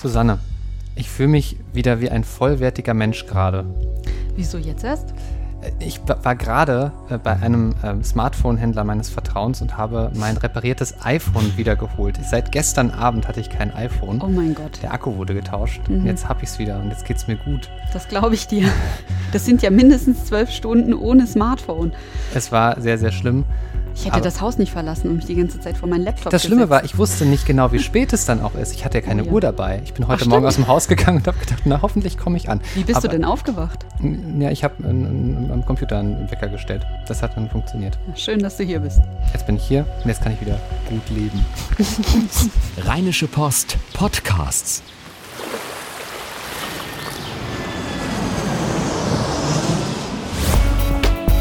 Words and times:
Susanne, 0.00 0.38
ich 0.94 1.08
fühle 1.08 1.28
mich 1.28 1.56
wieder 1.72 2.00
wie 2.00 2.10
ein 2.10 2.22
vollwertiger 2.22 2.94
Mensch 2.94 3.26
gerade. 3.26 3.64
Wieso 4.36 4.56
jetzt 4.56 4.84
erst? 4.84 5.12
Ich 5.80 6.00
war 6.06 6.36
gerade 6.36 6.92
äh, 7.10 7.18
bei 7.18 7.32
einem 7.32 7.74
äh, 7.82 8.02
Smartphone-Händler 8.04 8.84
meines 8.84 9.10
Vertrauens 9.10 9.60
und 9.60 9.76
habe 9.76 10.12
mein 10.14 10.36
repariertes 10.36 11.04
iPhone 11.04 11.56
wiedergeholt. 11.56 12.16
Seit 12.22 12.52
gestern 12.52 12.92
Abend 12.92 13.26
hatte 13.26 13.40
ich 13.40 13.50
kein 13.50 13.74
iPhone. 13.74 14.20
Oh 14.22 14.28
mein 14.28 14.54
Gott. 14.54 14.78
Der 14.82 14.92
Akku 14.92 15.16
wurde 15.16 15.34
getauscht. 15.34 15.80
Mhm. 15.88 15.96
Und 15.96 16.06
jetzt 16.06 16.28
habe 16.28 16.44
ich 16.44 16.50
es 16.50 16.60
wieder 16.60 16.78
und 16.78 16.90
jetzt 16.90 17.04
geht 17.04 17.16
es 17.16 17.26
mir 17.26 17.34
gut. 17.36 17.68
Das 17.92 18.06
glaube 18.06 18.36
ich 18.36 18.46
dir. 18.46 18.68
Das 19.32 19.44
sind 19.44 19.62
ja 19.62 19.70
mindestens 19.70 20.26
zwölf 20.26 20.50
Stunden 20.50 20.94
ohne 20.94 21.26
Smartphone. 21.26 21.92
Es 22.34 22.52
war 22.52 22.80
sehr, 22.80 22.96
sehr 22.96 23.10
schlimm. 23.10 23.44
Ich 23.98 24.04
hätte 24.04 24.14
Aber 24.14 24.22
das 24.22 24.40
Haus 24.40 24.58
nicht 24.58 24.70
verlassen 24.70 25.10
und 25.10 25.16
mich 25.16 25.26
die 25.26 25.34
ganze 25.34 25.58
Zeit 25.58 25.76
vor 25.76 25.88
meinen 25.88 26.04
Laptop 26.04 26.30
Das 26.30 26.44
Schlimme 26.44 26.70
war, 26.70 26.84
ich 26.84 26.96
wusste 26.96 27.26
nicht 27.26 27.46
genau, 27.46 27.72
wie 27.72 27.80
spät 27.80 28.12
es 28.12 28.26
dann 28.26 28.40
auch 28.40 28.54
ist. 28.54 28.72
Ich 28.72 28.84
hatte 28.84 28.98
ja 28.98 29.04
keine 29.04 29.24
oh, 29.24 29.26
ja. 29.26 29.32
Uhr 29.32 29.40
dabei. 29.40 29.82
Ich 29.84 29.92
bin 29.92 30.06
heute 30.06 30.22
Ach, 30.22 30.28
Morgen 30.28 30.46
aus 30.46 30.54
dem 30.54 30.68
Haus 30.68 30.86
gegangen 30.86 31.18
und 31.18 31.26
habe 31.26 31.36
gedacht, 31.36 31.62
na 31.64 31.82
hoffentlich 31.82 32.16
komme 32.16 32.36
ich 32.36 32.48
an. 32.48 32.60
Wie 32.76 32.84
bist 32.84 32.98
Aber, 32.98 33.08
du 33.08 33.16
denn 33.16 33.24
aufgewacht? 33.24 33.84
Ja, 34.38 34.52
ich 34.52 34.62
habe 34.62 34.74
am 34.84 35.64
Computer 35.66 35.98
einen 35.98 36.30
Wecker 36.30 36.46
gestellt. 36.46 36.86
Das 37.08 37.22
hat 37.22 37.36
dann 37.36 37.50
funktioniert. 37.50 37.98
Schön, 38.14 38.38
dass 38.38 38.56
du 38.56 38.62
hier 38.62 38.78
bist. 38.78 39.00
Jetzt 39.32 39.46
bin 39.46 39.56
ich 39.56 39.64
hier 39.64 39.84
und 40.04 40.08
jetzt 40.08 40.22
kann 40.22 40.32
ich 40.32 40.40
wieder 40.40 40.60
gut 40.88 41.10
leben. 41.10 41.44
Rheinische 42.86 43.26
Post 43.26 43.78
Podcasts. 43.94 44.80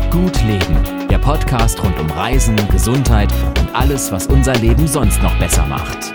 Gut 0.09 0.43
leben 0.43 0.96
Podcast 1.27 1.83
rund 1.83 1.99
um 1.99 2.09
Reisen, 2.09 2.55
Gesundheit 2.71 3.29
und 3.59 3.75
alles, 3.75 4.13
was 4.13 4.27
unser 4.27 4.55
Leben 4.55 4.87
sonst 4.87 5.21
noch 5.21 5.37
besser 5.39 5.65
macht. 5.65 6.13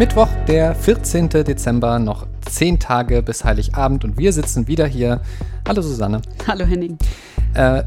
Mittwoch, 0.00 0.26
der 0.48 0.74
14. 0.74 1.28
Dezember, 1.28 2.00
noch 2.00 2.26
zehn 2.50 2.80
Tage 2.80 3.22
bis 3.22 3.44
Heiligabend 3.44 4.02
und 4.02 4.18
wir 4.18 4.32
sitzen 4.32 4.66
wieder 4.66 4.84
hier. 4.84 5.20
Hallo 5.68 5.80
Susanne. 5.80 6.22
Hallo 6.48 6.64
Henning. 6.64 6.98
Äh, 7.54 7.84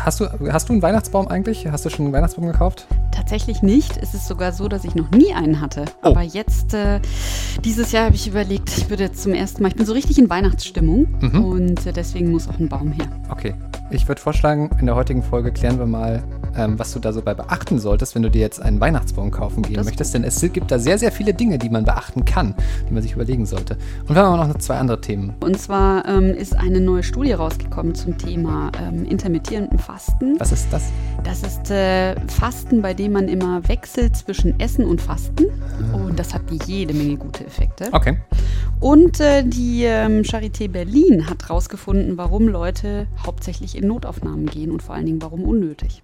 hast, 0.00 0.18
du, 0.18 0.26
hast 0.52 0.68
du 0.68 0.72
einen 0.72 0.82
Weihnachtsbaum 0.82 1.28
eigentlich? 1.28 1.68
Hast 1.70 1.84
du 1.84 1.90
schon 1.90 2.06
einen 2.06 2.14
Weihnachtsbaum 2.14 2.46
gekauft? 2.46 2.88
Tatsächlich 3.28 3.60
nicht. 3.60 3.98
Es 3.98 4.14
ist 4.14 4.26
sogar 4.26 4.52
so, 4.52 4.68
dass 4.68 4.84
ich 4.84 4.94
noch 4.94 5.10
nie 5.10 5.34
einen 5.34 5.60
hatte. 5.60 5.84
Oh. 6.02 6.08
Aber 6.08 6.22
jetzt, 6.22 6.72
äh, 6.72 6.98
dieses 7.62 7.92
Jahr 7.92 8.06
habe 8.06 8.14
ich 8.14 8.26
überlegt, 8.26 8.70
ich 8.78 8.88
würde 8.88 9.02
jetzt 9.02 9.22
zum 9.22 9.34
ersten 9.34 9.62
Mal, 9.62 9.68
ich 9.68 9.74
bin 9.74 9.84
so 9.84 9.92
richtig 9.92 10.16
in 10.16 10.30
Weihnachtsstimmung 10.30 11.08
mhm. 11.20 11.44
und 11.44 11.86
äh, 11.86 11.92
deswegen 11.92 12.30
muss 12.30 12.48
auch 12.48 12.58
ein 12.58 12.70
Baum 12.70 12.90
her. 12.90 13.06
Okay. 13.28 13.52
Ich 13.90 14.08
würde 14.08 14.18
vorschlagen, 14.18 14.70
in 14.80 14.86
der 14.86 14.94
heutigen 14.94 15.22
Folge 15.22 15.52
klären 15.52 15.78
wir 15.78 15.84
mal, 15.84 16.22
ähm, 16.56 16.78
was 16.78 16.92
du 16.92 16.98
da 16.98 17.12
so 17.12 17.22
bei 17.22 17.34
beachten 17.34 17.78
solltest, 17.78 18.14
wenn 18.14 18.22
du 18.22 18.30
dir 18.30 18.40
jetzt 18.40 18.60
einen 18.60 18.80
Weihnachtsbaum 18.80 19.30
kaufen 19.30 19.62
gehen 19.62 19.76
das 19.76 19.86
möchtest. 19.86 20.14
Denn 20.14 20.24
es 20.24 20.40
gibt 20.52 20.70
da 20.70 20.78
sehr, 20.78 20.98
sehr 20.98 21.12
viele 21.12 21.34
Dinge, 21.34 21.58
die 21.58 21.70
man 21.70 21.84
beachten 21.84 22.24
kann, 22.24 22.54
die 22.88 22.92
man 22.92 23.02
sich 23.02 23.12
überlegen 23.12 23.46
sollte. 23.46 23.76
Und 24.06 24.14
wir 24.14 24.22
haben 24.22 24.40
auch 24.40 24.46
noch 24.46 24.58
zwei 24.58 24.76
andere 24.76 25.00
Themen. 25.00 25.34
Und 25.40 25.58
zwar 25.60 26.06
ähm, 26.06 26.30
ist 26.34 26.56
eine 26.56 26.80
neue 26.80 27.02
Studie 27.02 27.32
rausgekommen 27.32 27.94
zum 27.94 28.18
Thema 28.18 28.70
ähm, 28.82 29.04
intermittierenden 29.04 29.78
Fasten. 29.78 30.38
Was 30.38 30.52
ist 30.52 30.68
das? 30.72 30.90
Das 31.24 31.42
ist 31.42 31.70
äh, 31.70 32.14
Fasten, 32.28 32.82
bei 32.82 32.94
dem 32.94 33.12
man 33.12 33.28
immer 33.28 33.66
wechselt 33.68 34.16
zwischen 34.16 34.58
Essen 34.60 34.84
und 34.84 35.00
Fasten. 35.00 35.46
Ah. 35.92 35.96
Und 35.96 36.18
das 36.18 36.34
hat 36.34 36.42
jede 36.66 36.94
Menge 36.94 37.16
gute 37.16 37.46
Effekte. 37.46 37.88
Okay. 37.92 38.18
Und 38.80 39.20
äh, 39.20 39.42
die 39.44 39.84
ähm, 39.84 40.22
Charité 40.22 40.68
Berlin 40.68 41.28
hat 41.28 41.48
herausgefunden, 41.48 42.16
warum 42.16 42.48
Leute 42.48 43.06
hauptsächlich 43.26 43.76
in 43.76 43.88
Notaufnahmen 43.88 44.46
gehen 44.46 44.70
und 44.70 44.82
vor 44.82 44.94
allen 44.94 45.06
Dingen 45.06 45.22
warum 45.22 45.42
unnötig. 45.42 46.02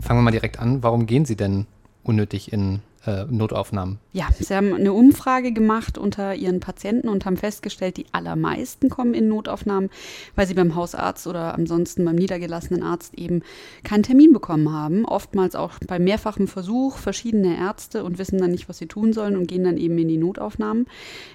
Fangen 0.00 0.18
wir 0.20 0.22
mal 0.22 0.30
direkt 0.30 0.58
an. 0.58 0.82
Warum 0.82 1.06
gehen 1.06 1.24
Sie 1.24 1.36
denn 1.36 1.66
unnötig 2.04 2.52
in 2.52 2.80
äh, 3.06 3.24
Notaufnahmen. 3.24 3.98
Ja, 4.12 4.28
sie 4.38 4.54
haben 4.54 4.74
eine 4.74 4.92
Umfrage 4.92 5.52
gemacht 5.52 5.98
unter 5.98 6.34
ihren 6.34 6.60
Patienten 6.60 7.08
und 7.08 7.24
haben 7.24 7.36
festgestellt, 7.36 7.96
die 7.96 8.06
allermeisten 8.12 8.90
kommen 8.90 9.14
in 9.14 9.28
Notaufnahmen, 9.28 9.90
weil 10.36 10.46
sie 10.46 10.54
beim 10.54 10.76
Hausarzt 10.76 11.26
oder 11.26 11.54
ansonsten 11.54 12.04
beim 12.04 12.14
niedergelassenen 12.14 12.82
Arzt 12.82 13.14
eben 13.14 13.42
keinen 13.82 14.02
Termin 14.04 14.32
bekommen 14.32 14.72
haben. 14.72 15.04
Oftmals 15.04 15.56
auch 15.56 15.72
bei 15.86 15.98
mehrfachem 15.98 16.46
Versuch 16.46 16.98
verschiedene 16.98 17.58
Ärzte 17.58 18.04
und 18.04 18.18
wissen 18.18 18.38
dann 18.38 18.52
nicht, 18.52 18.68
was 18.68 18.78
sie 18.78 18.86
tun 18.86 19.12
sollen 19.12 19.36
und 19.36 19.48
gehen 19.48 19.64
dann 19.64 19.78
eben 19.78 19.98
in 19.98 20.08
die 20.08 20.18
Notaufnahmen. 20.18 20.86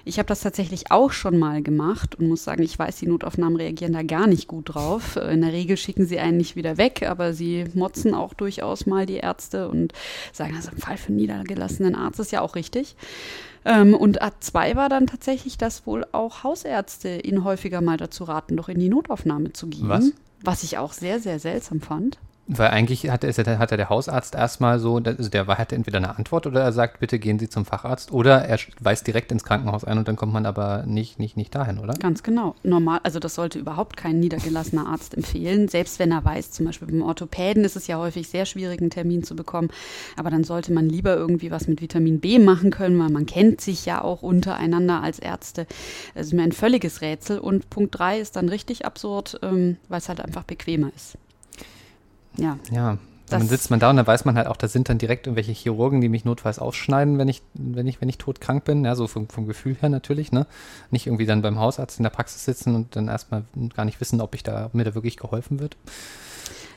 Ich 0.04 0.18
habe 0.18 0.28
das 0.28 0.40
tatsächlich 0.40 0.90
auch 0.90 1.12
schon 1.12 1.38
mal 1.38 1.62
gemacht 1.62 2.14
und 2.14 2.28
muss 2.28 2.44
sagen, 2.44 2.62
ich 2.62 2.78
weiß, 2.78 2.96
die 2.96 3.08
Notaufnahmen 3.08 3.56
reagieren 3.56 3.92
da 3.92 4.02
gar 4.02 4.26
nicht 4.26 4.48
gut 4.48 4.74
drauf. 4.74 5.16
In 5.16 5.42
der 5.42 5.52
Regel 5.52 5.76
schicken 5.76 6.06
sie 6.06 6.18
einen 6.18 6.38
nicht 6.38 6.56
wieder 6.56 6.78
weg, 6.78 7.04
aber 7.06 7.34
sie 7.34 7.64
motzen 7.74 8.14
auch 8.14 8.32
durchaus 8.32 8.86
mal 8.86 9.04
die 9.04 9.16
Ärzte 9.16 9.68
und 9.68 9.92
sagen, 10.32 10.54
also 10.56 10.70
im 10.70 10.78
Fall 10.78 10.96
für 10.96 11.12
niedergelassene 11.12 11.57
niedergelassenen 11.58 11.94
Arztes, 11.94 12.30
ja 12.30 12.40
auch 12.40 12.54
richtig. 12.54 12.96
Ähm, 13.64 13.94
und 13.94 14.22
A2 14.22 14.76
war 14.76 14.88
dann 14.88 15.06
tatsächlich, 15.06 15.58
dass 15.58 15.86
wohl 15.86 16.06
auch 16.12 16.44
Hausärzte 16.44 17.20
ihn 17.20 17.44
häufiger 17.44 17.80
mal 17.80 17.96
dazu 17.96 18.24
raten, 18.24 18.56
doch 18.56 18.68
in 18.68 18.78
die 18.78 18.88
Notaufnahme 18.88 19.52
zu 19.52 19.66
gehen. 19.66 19.88
Was? 19.88 20.12
Was 20.42 20.62
ich 20.62 20.78
auch 20.78 20.92
sehr, 20.92 21.18
sehr 21.18 21.40
seltsam 21.40 21.80
fand. 21.80 22.18
Weil 22.50 22.70
eigentlich 22.70 23.10
hat, 23.10 23.24
er, 23.24 23.58
hat 23.58 23.70
der 23.70 23.90
Hausarzt 23.90 24.34
erstmal 24.34 24.78
so, 24.78 24.96
also 24.96 25.28
der 25.28 25.46
hat 25.46 25.70
entweder 25.70 25.98
eine 25.98 26.16
Antwort 26.16 26.46
oder 26.46 26.62
er 26.62 26.72
sagt, 26.72 26.98
bitte 26.98 27.18
gehen 27.18 27.38
Sie 27.38 27.50
zum 27.50 27.66
Facharzt 27.66 28.10
oder 28.10 28.42
er 28.42 28.58
weist 28.80 29.06
direkt 29.06 29.30
ins 29.30 29.44
Krankenhaus 29.44 29.84
ein 29.84 29.98
und 29.98 30.08
dann 30.08 30.16
kommt 30.16 30.32
man 30.32 30.46
aber 30.46 30.84
nicht, 30.86 31.18
nicht, 31.18 31.36
nicht 31.36 31.54
dahin, 31.54 31.78
oder? 31.78 31.92
Ganz 31.92 32.22
genau. 32.22 32.54
Normal, 32.62 33.00
also 33.02 33.18
das 33.18 33.34
sollte 33.34 33.58
überhaupt 33.58 33.98
kein 33.98 34.18
niedergelassener 34.18 34.86
Arzt 34.86 35.14
empfehlen, 35.14 35.68
selbst 35.68 35.98
wenn 35.98 36.10
er 36.10 36.24
weiß, 36.24 36.50
zum 36.50 36.64
Beispiel 36.64 36.88
beim 36.88 37.02
Orthopäden 37.02 37.64
ist 37.64 37.76
es 37.76 37.86
ja 37.86 37.98
häufig 37.98 38.28
sehr 38.30 38.46
schwierig, 38.46 38.80
einen 38.80 38.88
Termin 38.88 39.24
zu 39.24 39.36
bekommen, 39.36 39.68
aber 40.16 40.30
dann 40.30 40.42
sollte 40.42 40.72
man 40.72 40.88
lieber 40.88 41.14
irgendwie 41.14 41.50
was 41.50 41.68
mit 41.68 41.82
Vitamin 41.82 42.18
B 42.18 42.38
machen 42.38 42.70
können, 42.70 42.98
weil 42.98 43.10
man 43.10 43.26
kennt 43.26 43.60
sich 43.60 43.84
ja 43.84 44.02
auch 44.02 44.22
untereinander 44.22 45.02
als 45.02 45.18
Ärzte. 45.18 45.66
Das 46.14 46.28
ist 46.28 46.32
mir 46.32 46.44
ein 46.44 46.52
völliges 46.52 47.02
Rätsel 47.02 47.40
und 47.40 47.68
Punkt 47.68 47.98
3 47.98 48.20
ist 48.20 48.36
dann 48.36 48.48
richtig 48.48 48.86
absurd, 48.86 49.38
ähm, 49.42 49.76
weil 49.88 49.98
es 49.98 50.08
halt 50.08 50.22
einfach 50.22 50.44
bequemer 50.44 50.90
ist. 50.96 51.18
Ja. 52.36 52.58
Ja. 52.70 52.98
dann 53.28 53.46
sitzt 53.46 53.70
man 53.70 53.78
da 53.78 53.90
und 53.90 53.96
dann 53.96 54.06
weiß 54.06 54.24
man 54.24 54.36
halt 54.36 54.46
auch, 54.46 54.56
da 54.56 54.68
sind 54.68 54.88
dann 54.88 54.98
direkt 54.98 55.26
irgendwelche 55.26 55.52
Chirurgen, 55.52 56.00
die 56.00 56.08
mich 56.08 56.24
notfalls 56.24 56.58
ausschneiden, 56.58 57.18
wenn 57.18 57.28
ich, 57.28 57.42
wenn 57.54 57.86
ich, 57.86 58.00
wenn 58.00 58.08
ich 58.08 58.18
todkrank 58.18 58.64
bin. 58.64 58.84
Ja, 58.84 58.94
so 58.94 59.06
vom, 59.06 59.28
vom 59.28 59.46
Gefühl 59.46 59.76
her 59.80 59.88
natürlich, 59.88 60.32
ne? 60.32 60.46
Nicht 60.90 61.06
irgendwie 61.06 61.26
dann 61.26 61.42
beim 61.42 61.58
Hausarzt 61.58 61.98
in 61.98 62.04
der 62.04 62.10
Praxis 62.10 62.44
sitzen 62.44 62.74
und 62.74 62.96
dann 62.96 63.08
erstmal 63.08 63.44
gar 63.74 63.84
nicht 63.84 64.00
wissen, 64.00 64.20
ob 64.20 64.34
ich 64.34 64.42
da, 64.42 64.66
ob 64.66 64.74
mir 64.74 64.84
da 64.84 64.94
wirklich 64.94 65.16
geholfen 65.16 65.60
wird. 65.60 65.76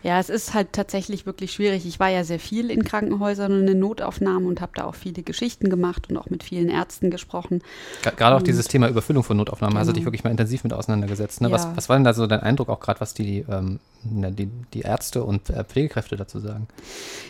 Ja, 0.04 0.20
es 0.20 0.30
ist 0.30 0.54
halt 0.54 0.74
tatsächlich 0.74 1.26
wirklich 1.26 1.52
schwierig. 1.52 1.86
Ich 1.86 2.00
war 2.00 2.10
ja 2.10 2.24
sehr 2.24 2.40
viel 2.40 2.72
in 2.72 2.84
Krankenhäusern 2.84 3.52
und 3.52 3.68
in 3.68 3.80
Notaufnahmen 3.80 4.48
und 4.48 4.62
habe 4.62 4.72
da 4.76 4.86
auch 4.86 4.96
viele 4.96 5.24
Geschichten 5.24 5.70
gemacht 5.70 6.10
und 6.10 6.18
auch 6.18 6.30
mit 6.30 6.44
vielen 6.44 6.70
Ärzten 6.70 7.12
gesprochen. 7.12 7.62
Gerade 8.02 8.36
auch 8.36 8.42
dieses 8.42 8.68
Thema 8.68 8.90
Überfüllung 8.90 9.24
von 9.24 9.38
Notaufnahmen, 9.38 9.74
genau. 9.74 9.82
hast 9.82 9.88
du 9.90 9.94
dich 9.94 10.06
wirklich 10.06 10.24
mal 10.24 10.32
intensiv 10.32 10.64
mit 10.64 10.74
auseinandergesetzt. 10.74 11.42
Ne? 11.42 11.50
Ja. 11.50 11.54
Was, 11.54 11.68
was 11.76 11.90
war 11.90 11.98
denn 11.98 12.04
da 12.04 12.14
so 12.14 12.26
dein 12.28 12.40
Eindruck, 12.40 12.70
auch 12.70 12.80
gerade 12.80 13.00
was 13.00 13.14
die, 13.14 13.46
ähm, 13.50 13.80
die, 14.04 14.50
die 14.74 14.82
Ärzte 14.82 15.24
und 15.24 15.50
äh, 15.50 15.64
Pflegekräfte 15.64 16.16
dazu 16.16 16.40
sagen? 16.40 16.68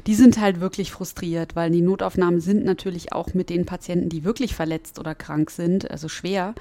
Die 0.08 0.16
sind 0.16 0.40
halt 0.40 0.60
wirklich 0.62 0.92
frustriert, 0.92 1.56
weil 1.56 1.72
die 1.72 1.82
Notaufnahmen 1.82 2.40
sind 2.40 2.64
natürlich 2.64 3.12
auch 3.12 3.34
mit 3.34 3.50
den 3.50 3.66
Patienten, 3.66 4.10
die 4.10 4.24
wirklich 4.24 4.56
verletzt 4.56 5.00
oder 5.00 5.16
krank 5.16 5.52
sind, 5.52 5.92
also 5.92 6.08
schwer, 6.08 6.56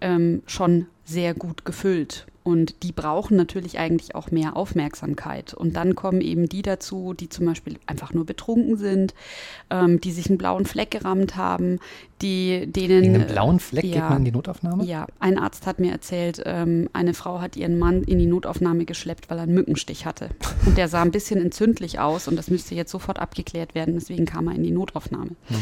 ähm, 0.00 0.42
schon 0.46 0.86
sehr 1.04 1.34
gut 1.34 1.64
gefüllt. 1.64 2.26
Und 2.46 2.84
die 2.84 2.92
brauchen 2.92 3.36
natürlich 3.36 3.80
eigentlich 3.80 4.14
auch 4.14 4.30
mehr 4.30 4.56
Aufmerksamkeit. 4.56 5.52
Und 5.52 5.74
dann 5.74 5.96
kommen 5.96 6.20
eben 6.20 6.48
die 6.48 6.62
dazu, 6.62 7.12
die 7.12 7.28
zum 7.28 7.44
Beispiel 7.44 7.76
einfach 7.86 8.12
nur 8.12 8.24
betrunken 8.24 8.76
sind, 8.76 9.14
ähm, 9.68 10.00
die 10.00 10.12
sich 10.12 10.28
einen 10.28 10.38
blauen 10.38 10.64
Fleck 10.64 10.92
gerammt 10.92 11.34
haben, 11.34 11.80
die 12.22 12.66
denen. 12.66 13.04
In 13.04 13.14
einem 13.14 13.26
blauen 13.26 13.60
Fleck 13.60 13.84
ja, 13.84 13.90
geht 13.90 14.02
man 14.02 14.18
in 14.18 14.24
die 14.24 14.32
Notaufnahme? 14.32 14.84
Ja, 14.84 15.06
ein 15.20 15.38
Arzt 15.38 15.66
hat 15.66 15.78
mir 15.78 15.92
erzählt, 15.92 16.42
ähm, 16.44 16.88
eine 16.92 17.14
Frau 17.14 17.40
hat 17.40 17.56
ihren 17.56 17.78
Mann 17.78 18.02
in 18.04 18.18
die 18.18 18.26
Notaufnahme 18.26 18.84
geschleppt, 18.86 19.28
weil 19.28 19.38
er 19.38 19.42
einen 19.42 19.54
Mückenstich 19.54 20.06
hatte. 20.06 20.30
Und 20.64 20.78
der 20.78 20.88
sah 20.88 21.02
ein 21.02 21.10
bisschen 21.10 21.40
entzündlich 21.40 21.98
aus 21.98 22.26
und 22.28 22.36
das 22.36 22.48
müsste 22.48 22.74
jetzt 22.74 22.90
sofort 22.90 23.18
abgeklärt 23.18 23.74
werden. 23.74 23.94
Deswegen 23.94 24.24
kam 24.24 24.48
er 24.48 24.54
in 24.54 24.62
die 24.62 24.70
Notaufnahme. 24.70 25.30
Hm. 25.48 25.56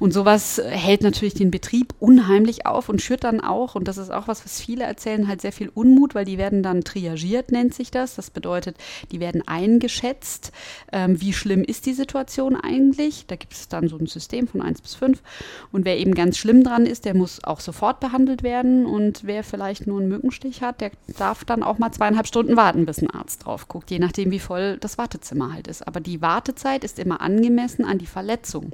Und 0.00 0.12
sowas 0.12 0.60
hält 0.64 1.02
natürlich 1.02 1.34
den 1.34 1.50
Betrieb 1.50 1.94
unheimlich 2.00 2.66
auf 2.66 2.88
und 2.88 3.00
schürt 3.00 3.24
dann 3.24 3.40
auch, 3.40 3.76
und 3.76 3.86
das 3.86 3.96
ist 3.96 4.10
auch 4.10 4.26
was, 4.26 4.44
was 4.44 4.60
viele 4.60 4.84
erzählen, 4.84 5.28
halt 5.28 5.40
sehr 5.40 5.52
viel 5.52 5.70
Unmut, 5.72 6.14
weil 6.14 6.24
die 6.24 6.38
werden 6.38 6.62
dann 6.62 6.82
triagiert, 6.82 7.52
nennt 7.52 7.74
sich 7.74 7.90
das. 7.90 8.16
Das 8.16 8.30
bedeutet, 8.30 8.76
die 9.12 9.20
werden 9.20 9.46
eingeschätzt. 9.46 10.50
Ähm, 10.92 11.20
wie 11.20 11.32
schlimm 11.32 11.62
ist 11.62 11.86
die 11.86 11.94
Situation 11.94 12.56
eigentlich? 12.56 13.26
Da 13.26 13.36
gibt 13.36 13.52
es 13.52 13.68
dann 13.68 13.88
so 13.88 13.96
ein 13.96 14.06
System 14.06 14.48
von 14.48 14.60
1 14.60 14.80
bis 14.80 14.96
5. 14.96 15.22
Und 15.70 15.84
wer 15.84 15.99
eben 16.00 16.14
ganz 16.14 16.38
schlimm 16.38 16.62
dran 16.62 16.86
ist, 16.86 17.04
der 17.04 17.14
muss 17.14 17.42
auch 17.42 17.60
sofort 17.60 18.00
behandelt 18.00 18.42
werden. 18.42 18.86
Und 18.86 19.24
wer 19.24 19.42
vielleicht 19.44 19.86
nur 19.86 20.00
einen 20.00 20.08
Mückenstich 20.08 20.62
hat, 20.62 20.80
der 20.80 20.90
darf 21.18 21.44
dann 21.44 21.62
auch 21.62 21.78
mal 21.78 21.92
zweieinhalb 21.92 22.26
Stunden 22.26 22.56
warten, 22.56 22.86
bis 22.86 23.02
ein 23.02 23.10
Arzt 23.10 23.46
drauf 23.46 23.68
guckt, 23.68 23.90
je 23.90 23.98
nachdem, 23.98 24.30
wie 24.30 24.38
voll 24.38 24.76
das 24.78 24.98
Wartezimmer 24.98 25.52
halt 25.52 25.66
ist. 25.66 25.86
Aber 25.86 26.00
die 26.00 26.22
Wartezeit 26.22 26.84
ist 26.84 26.98
immer 26.98 27.20
angemessen 27.20 27.84
an 27.84 27.98
die 27.98 28.06
Verletzung. 28.06 28.72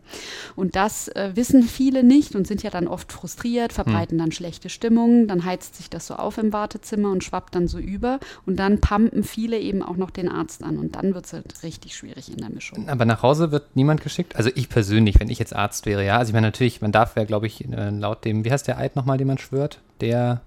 Und 0.56 0.76
das 0.76 1.08
äh, 1.08 1.32
wissen 1.34 1.62
viele 1.62 2.02
nicht 2.02 2.34
und 2.34 2.46
sind 2.46 2.62
ja 2.62 2.70
dann 2.70 2.88
oft 2.88 3.12
frustriert, 3.12 3.72
verbreiten 3.72 4.18
hm. 4.18 4.18
dann 4.18 4.32
schlechte 4.32 4.68
Stimmung. 4.68 5.26
Dann 5.26 5.44
heizt 5.44 5.76
sich 5.76 5.88
das 5.90 6.06
so 6.06 6.14
auf 6.14 6.38
im 6.38 6.52
Wartezimmer 6.52 7.10
und 7.10 7.24
schwappt 7.24 7.36
schwappt 7.36 7.54
dann 7.54 7.68
so 7.68 7.78
über 7.78 8.18
und 8.46 8.56
dann 8.56 8.80
pumpen 8.80 9.22
viele 9.22 9.58
eben 9.58 9.82
auch 9.82 9.96
noch 9.96 10.10
den 10.10 10.28
Arzt 10.28 10.62
an 10.62 10.78
und 10.78 10.96
dann 10.96 11.14
wird 11.14 11.26
es 11.26 11.32
halt 11.32 11.62
richtig 11.62 11.94
schwierig 11.94 12.30
in 12.30 12.38
der 12.38 12.50
Mischung. 12.50 12.88
Aber 12.88 13.04
nach 13.04 13.22
Hause 13.22 13.52
wird 13.52 13.64
niemand 13.74 14.00
geschickt? 14.02 14.36
Also 14.36 14.50
ich 14.54 14.68
persönlich, 14.68 15.20
wenn 15.20 15.28
ich 15.28 15.38
jetzt 15.38 15.54
Arzt 15.54 15.86
wäre, 15.86 16.04
ja. 16.04 16.18
Also 16.18 16.30
ich 16.30 16.34
meine 16.34 16.46
natürlich, 16.46 16.80
man 16.80 16.92
darf 16.92 17.15
ja, 17.16 17.24
glaube 17.24 17.46
ich, 17.46 17.64
äh, 17.70 17.90
laut 17.90 18.24
dem, 18.24 18.44
wie 18.44 18.52
heißt 18.52 18.66
der 18.68 18.78
Eid 18.78 18.96
nochmal, 18.96 19.18
den 19.18 19.26
man 19.26 19.38
schwört? 19.38 19.80
Der 20.00 20.42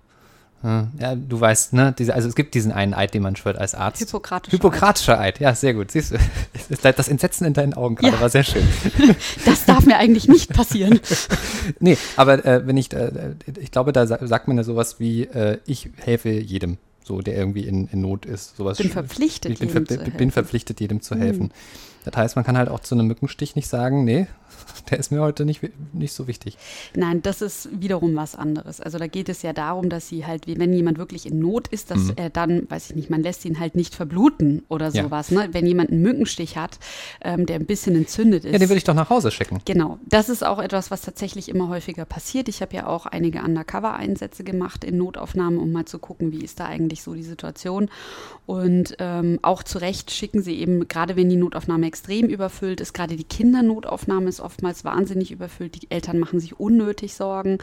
ja, 0.62 1.16
du 1.16 1.40
weißt, 1.40 1.72
ne? 1.72 1.96
Diese, 1.98 2.14
also 2.14 2.28
es 2.28 2.36
gibt 2.36 2.54
diesen 2.54 2.74
einen 2.74 2.94
Eid, 2.94 3.14
den 3.14 3.24
man 3.24 3.38
schwört 3.38 3.58
als 3.58 3.76
Arzt. 3.76 4.00
Hippokratischer, 4.00 4.52
Hippokratischer 4.52 5.18
Eid. 5.18 5.36
Eid. 5.36 5.40
Ja, 5.40 5.56
sehr 5.56 5.74
gut. 5.74 5.90
Siehst 5.90 6.12
du, 6.12 6.18
das 6.82 7.08
Entsetzen 7.08 7.46
in 7.46 7.54
deinen 7.54 7.74
Augen 7.74 7.96
gerade 7.96 8.16
ja. 8.16 8.22
war 8.22 8.30
sehr 8.30 8.44
schön. 8.44 8.68
Das 9.46 9.64
darf 9.64 9.86
mir 9.86 9.98
eigentlich 9.98 10.28
nicht 10.28 10.54
passieren. 10.54 11.00
nee, 11.80 11.98
aber 12.18 12.44
äh, 12.46 12.68
wenn 12.68 12.76
ich, 12.76 12.92
äh, 12.92 13.36
ich 13.60 13.72
glaube, 13.72 13.94
da 13.94 14.06
sagt 14.06 14.48
man 14.50 14.58
ja 14.58 14.64
sowas 14.64 15.00
wie, 15.00 15.24
äh, 15.24 15.60
ich 15.66 15.90
helfe 15.96 16.30
jedem, 16.30 16.78
so 17.04 17.22
der 17.22 17.36
irgendwie 17.36 17.66
in, 17.66 17.88
in 17.88 18.02
Not 18.02 18.26
ist. 18.26 18.58
Sowas 18.58 18.80
bin 18.80 18.90
verpflichtet, 18.90 19.54
ich 19.54 19.60
bin, 19.60 19.70
jedem 19.70 19.86
ver 19.86 19.98
bin 19.98 20.32
verpflichtet, 20.32 20.82
jedem 20.82 21.02
zu 21.02 21.16
helfen. 21.16 21.44
Hm. 21.44 21.52
Das 22.06 22.16
heißt, 22.16 22.36
man 22.36 22.46
kann 22.46 22.58
halt 22.58 22.70
auch 22.70 22.80
zu 22.80 22.96
einem 22.96 23.08
Mückenstich 23.08 23.56
nicht 23.56 23.68
sagen, 23.68 24.04
nee, 24.04 24.28
der 24.90 25.00
ist 25.00 25.12
mir 25.12 25.22
heute 25.22 25.46
nicht, 25.46 25.62
nicht 25.94 26.14
so 26.14 26.28
wichtig. 26.28 26.58
Nein, 26.96 27.22
das 27.22 27.42
ist 27.42 27.70
wiederum 27.72 28.16
was 28.16 28.36
anderes. 28.36 28.82
Also 28.82 28.98
da 28.98 29.08
geht 29.08 29.30
es 29.30 29.42
ja 29.42 29.54
darum, 29.54 29.90
dass 29.90 30.08
sie 30.08 30.26
halt, 30.26 30.48
wenn 30.48 30.74
jemand 30.74 30.98
wirklich 30.98 31.26
in 31.26 31.40
Not 31.40 31.68
ist, 31.68 31.92
dass 31.92 32.06
mhm. 32.06 32.14
er 32.16 32.30
dann, 32.30 32.70
weiß 32.70 32.90
ich 32.90 32.96
nicht, 32.96 33.10
man 33.10 33.22
lässt 33.22 33.46
ihn 33.46 33.60
halt 33.60 33.76
nicht 33.76 33.96
verbluten 33.96 34.64
oder 34.68 34.92
sowas. 34.92 35.30
Ja. 35.30 35.46
Ne? 35.46 35.50
Wenn 35.52 35.66
jemand 35.66 35.92
einen 35.92 36.02
Mückenstich 36.02 36.58
hat, 36.58 36.80
ähm, 37.22 37.46
der 37.46 37.58
ein 37.58 37.66
bisschen 37.66 37.96
entzündet 37.96 38.46
ist. 38.46 38.54
Ja, 38.54 38.60
den 38.60 38.70
würde 38.70 38.78
ich 38.78 38.84
doch 38.84 38.94
nach 38.94 39.10
Hause 39.10 39.32
schicken. 39.32 39.60
Genau. 39.66 40.00
Das 40.08 40.30
ist 40.30 40.46
auch 40.46 40.60
etwas, 40.60 40.92
was 40.92 41.02
tatsächlich 41.02 41.50
immer 41.50 41.70
häufiger 41.70 42.06
passiert. 42.06 42.48
Ich 42.50 42.62
habe 42.62 42.76
ja 42.76 42.88
auch 42.88 43.06
einige 43.06 43.42
Undercover-Einsätze 43.42 44.44
gemacht 44.44 44.84
in 44.84 44.98
Notaufnahmen, 44.98 45.60
um 45.60 45.72
mal 45.72 45.86
zu 45.86 46.00
gucken, 46.00 46.32
wie 46.32 46.44
ist 46.44 46.60
da 46.60 46.66
eigentlich 46.66 47.04
so 47.04 47.14
die 47.14 47.24
Situation. 47.24 47.90
Und 48.46 48.96
ähm, 49.00 49.40
auch 49.42 49.64
zu 49.64 49.78
Recht 49.78 50.12
schicken 50.12 50.42
sie 50.42 50.56
eben, 50.60 50.88
gerade 50.88 51.16
wenn 51.16 51.30
die 51.30 51.36
Notaufnahme 51.36 51.89
extrem 51.90 52.28
überfüllt 52.28 52.82
ist, 52.82 52.94
gerade 52.94 53.16
die 53.16 53.24
Kindernotaufnahme 53.24 54.30
ist 54.30 54.40
oftmals 54.40 54.86
wahnsinnig 54.86 55.32
überfüllt. 55.32 55.82
Die 55.82 55.90
Eltern 55.90 56.20
machen 56.20 56.40
sich 56.40 56.60
unnötig 56.60 57.16
Sorgen 57.16 57.58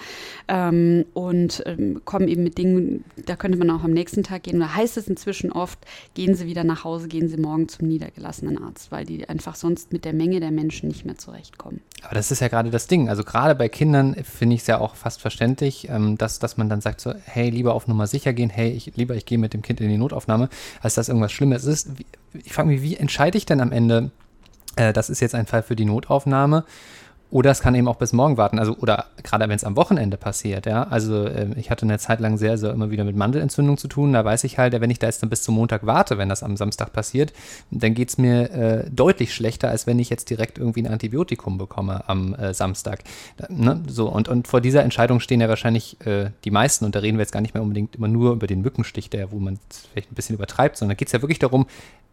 ähm, 0.49 1.05
und 1.15 1.63
ähm, 1.65 2.01
kommen 2.05 2.27
eben 2.27 2.43
mit 2.43 2.59
Dingen, 2.59 3.05
da 3.25 3.37
könnte 3.37 3.57
man 3.57 3.71
auch 3.71 3.85
am 3.85 3.93
nächsten 3.93 4.25
Tag 4.25 4.43
gehen. 4.43 4.59
Da 4.59 4.75
heißt 4.75 4.97
es 4.97 5.07
inzwischen 5.07 5.53
oft, 5.53 5.79
gehen 6.15 6.35
Sie 6.35 6.47
wieder 6.47 6.65
nach 6.65 6.83
Hause, 6.83 7.07
gehen 7.07 7.29
Sie 7.29 7.37
morgen 7.37 7.69
zum 7.69 7.87
niedergelassenen 7.87 8.61
Arzt, 8.61 8.91
weil 8.91 9.05
die 9.05 9.29
einfach 9.29 9.55
sonst 9.55 9.93
mit 9.93 10.05
der 10.05 10.13
Menge 10.13 10.41
der 10.41 10.51
Menschen 10.51 10.89
nicht 10.89 11.07
mehr 11.07 11.17
zurechtkommen. 11.17 11.81
Aber 12.03 12.17
das 12.17 12.33
ist 12.33 12.41
ja 12.41 12.49
gerade 12.49 12.71
das 12.71 12.89
Ding. 12.89 13.09
Also 13.09 13.23
gerade 13.23 13.55
bei 13.55 13.69
Kindern 13.69 14.17
finde 14.25 14.57
ich 14.57 14.63
es 14.63 14.67
ja 14.67 14.79
auch 14.79 14.97
fast 14.97 15.21
verständlich, 15.21 15.89
ähm, 15.89 16.19
dass, 16.19 16.41
dass 16.41 16.57
man 16.57 16.69
dann 16.69 16.81
sagt 16.81 17.01
so, 17.01 17.15
hey, 17.25 17.49
lieber 17.49 17.75
auf 17.75 17.87
Nummer 17.87 18.09
sicher 18.09 18.33
gehen, 18.33 18.51
hey, 18.51 18.71
ich, 18.73 18.97
lieber 18.97 19.15
ich 19.15 19.25
gehe 19.25 19.39
mit 19.39 19.55
dem 19.55 19.63
Kind 19.63 19.81
in 19.81 19.89
die 19.89 19.99
Notaufnahme, 19.99 20.49
als 20.81 20.95
dass 20.95 21.09
irgendwas 21.09 21.31
Schlimmes 21.31 21.65
ist. 21.65 21.91
Ich 22.45 22.53
frage 22.53 22.69
mich, 22.69 22.83
wie 22.83 22.97
entscheide 22.97 23.39
ich 23.39 23.47
denn 23.47 23.61
am 23.61 23.73
Ende, 23.73 24.11
äh, 24.77 24.93
das 24.93 25.11
ist 25.11 25.21
jetzt 25.21 25.35
ein 25.35 25.47
Fall 25.47 25.63
für 25.63 25.77
die 25.77 25.85
Notaufnahme 25.85 26.65
oder 27.31 27.51
es 27.51 27.61
kann 27.61 27.75
eben 27.75 27.89
auch 27.89 27.97
bis 27.97 28.13
morgen 28.13 28.37
warten. 28.37 28.59
Also, 28.59 28.77
oder 28.77 29.07
gerade 29.23 29.49
wenn 29.49 29.57
es 29.57 29.65
am 29.65 29.77
Wochenende 29.77 30.17
passiert, 30.17 30.65
ja. 30.65 30.85
Also 30.85 31.25
äh, 31.25 31.49
ich 31.57 31.71
hatte 31.71 31.85
eine 31.85 31.99
Zeit 31.99 32.21
lang 32.21 32.39
sehr, 32.39 32.57
sehr 32.57 32.71
immer 32.71 32.91
wieder 32.91 33.03
mit 33.03 33.17
Mandelentzündung 33.17 33.79
zu 33.79 33.89
tun. 33.89 34.13
Da 34.13 34.25
weiß 34.25 34.45
ich 34.45 34.59
halt, 34.59 34.81
wenn 34.81 34.91
ich 34.91 35.01
da 35.01 35.09
jetzt 35.09 35.23
dann 35.23 35.31
bis 35.31 35.43
zum 35.43 35.57
Montag 35.57 35.85
warte, 35.85 36.19
wenn 36.19 36.29
das 36.29 36.45
am 36.45 36.57
Samstag 36.57 36.93
passiert, 36.93 37.33
dann 37.73 37.95
geht 37.95 38.11
es 38.11 38.19
mir 38.19 38.51
äh, 38.53 38.91
deutlich 38.91 39.35
schlechter, 39.35 39.71
als 39.71 39.89
wenn 39.89 39.99
ich 39.99 40.09
jetzt 40.09 40.31
direkt 40.31 40.59
irgendwie 40.59 40.83
ein 40.83 40.87
Antibiotikum 40.87 41.59
bekomme 41.59 42.09
am 42.09 42.35
äh, 42.35 42.55
Samstag. 42.55 43.01
Da, 43.37 43.47
ne? 43.51 43.83
So, 43.89 44.09
und, 44.09 44.29
und 44.29 44.47
vor 44.47 44.61
dieser 44.61 44.85
Entscheidung 44.85 45.19
stehen 45.19 45.41
ja 45.41 45.49
wahrscheinlich 45.49 46.01
äh, 46.07 46.31
die 46.45 46.53
meisten, 46.53 46.85
und 46.85 46.95
da 46.95 47.01
reden 47.01 47.19
wir 47.19 47.23
jetzt 47.23 47.33
gar 47.33 47.41
nicht 47.41 47.55
mehr 47.55 47.63
unbedingt 47.63 47.97
immer 47.97 48.09
nur 48.09 48.35
über 48.35 48.47
den 48.47 48.63
Mückenstich, 48.63 49.11
der, 49.11 49.33
wo 49.33 49.41
man 49.41 49.59
vielleicht 49.93 50.13
ein 50.13 50.15
bisschen 50.15 50.37
übertreibt, 50.37 50.77
sondern 50.77 50.95
da 50.95 50.99
geht 50.99 51.09
es 51.09 51.13
ja 51.13 51.23
wirklich 51.23 51.41
darum, 51.41 51.67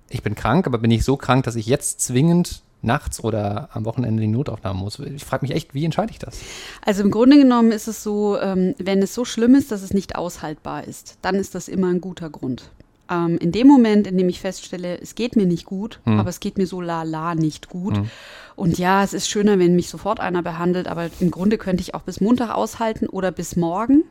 ich 0.10 0.24
bin 0.24 0.36
krank, 0.36 0.68
aber 0.68 0.78
bin 0.78 0.92
ich 0.92 1.04
so 1.04 1.18
krank, 1.18 1.46
dass 1.46 1.56
ich 1.56 1.66
jetzt 1.66 2.02
zwingend 2.02 2.62
nachts 2.84 3.24
oder 3.24 3.70
am 3.74 3.86
Wochenende 3.86 4.22
die 4.22 4.28
Notaufnahme 4.28 4.80
muss. 4.80 5.00
Ich 5.00 5.24
frage 5.24 5.46
mich 5.46 5.56
echt, 5.56 5.74
wie 5.74 5.86
entscheide 5.86 6.12
ich 6.12 6.20
das? 6.20 6.40
Also 6.86 7.04
im 7.04 7.12
Grunde 7.12 7.38
genommen 7.38 7.72
ist 7.72 7.88
es 7.88 8.04
so, 8.04 8.38
ähm, 8.40 8.76
wenn 8.78 9.02
es 9.02 9.14
so 9.14 9.26
schlimm 9.26 9.56
ist, 9.56 9.72
dass 9.72 9.82
es 9.82 9.94
nicht 9.94 10.16
aushaltbar 10.16 10.84
ist, 10.84 11.18
dann 11.22 11.36
ist 11.36 11.56
das 11.56 11.68
immer 11.68 11.88
ein 11.88 12.02
guter 12.02 12.30
Grund. 12.30 12.70
Ähm, 13.10 13.38
in 13.38 13.52
dem 13.52 13.68
Moment, 13.68 14.08
in 14.08 14.18
dem 14.18 14.30
ich 14.30 14.40
feststelle, 14.40 15.00
es 15.00 15.16
geht 15.16 15.36
mir 15.36 15.46
nicht 15.46 15.66
gut, 15.66 16.00
hm. 16.04 16.20
aber 16.20 16.30
es 16.30 16.40
geht 16.40 16.58
mir 16.58 16.68
so 16.68 16.82
la 16.82 17.04
la 17.04 17.36
nicht 17.36 17.70
gut. 17.70 17.98
Hm. 17.98 18.10
Und 18.56 18.78
ja, 18.78 19.04
es 19.04 19.14
ist 19.14 19.30
schöner, 19.30 19.60
wenn 19.60 19.76
mich 19.76 19.90
sofort 19.90 20.20
einer 20.20 20.44
behandelt, 20.44 20.88
aber 20.88 21.10
im 21.20 21.32
Grunde 21.32 21.58
könnte 21.58 21.82
ich 21.82 21.96
auch 21.96 22.02
bis 22.02 22.22
Montag 22.22 22.54
aushalten 22.54 23.08
oder 23.08 23.32
bis 23.32 23.56
morgen. 23.56 24.04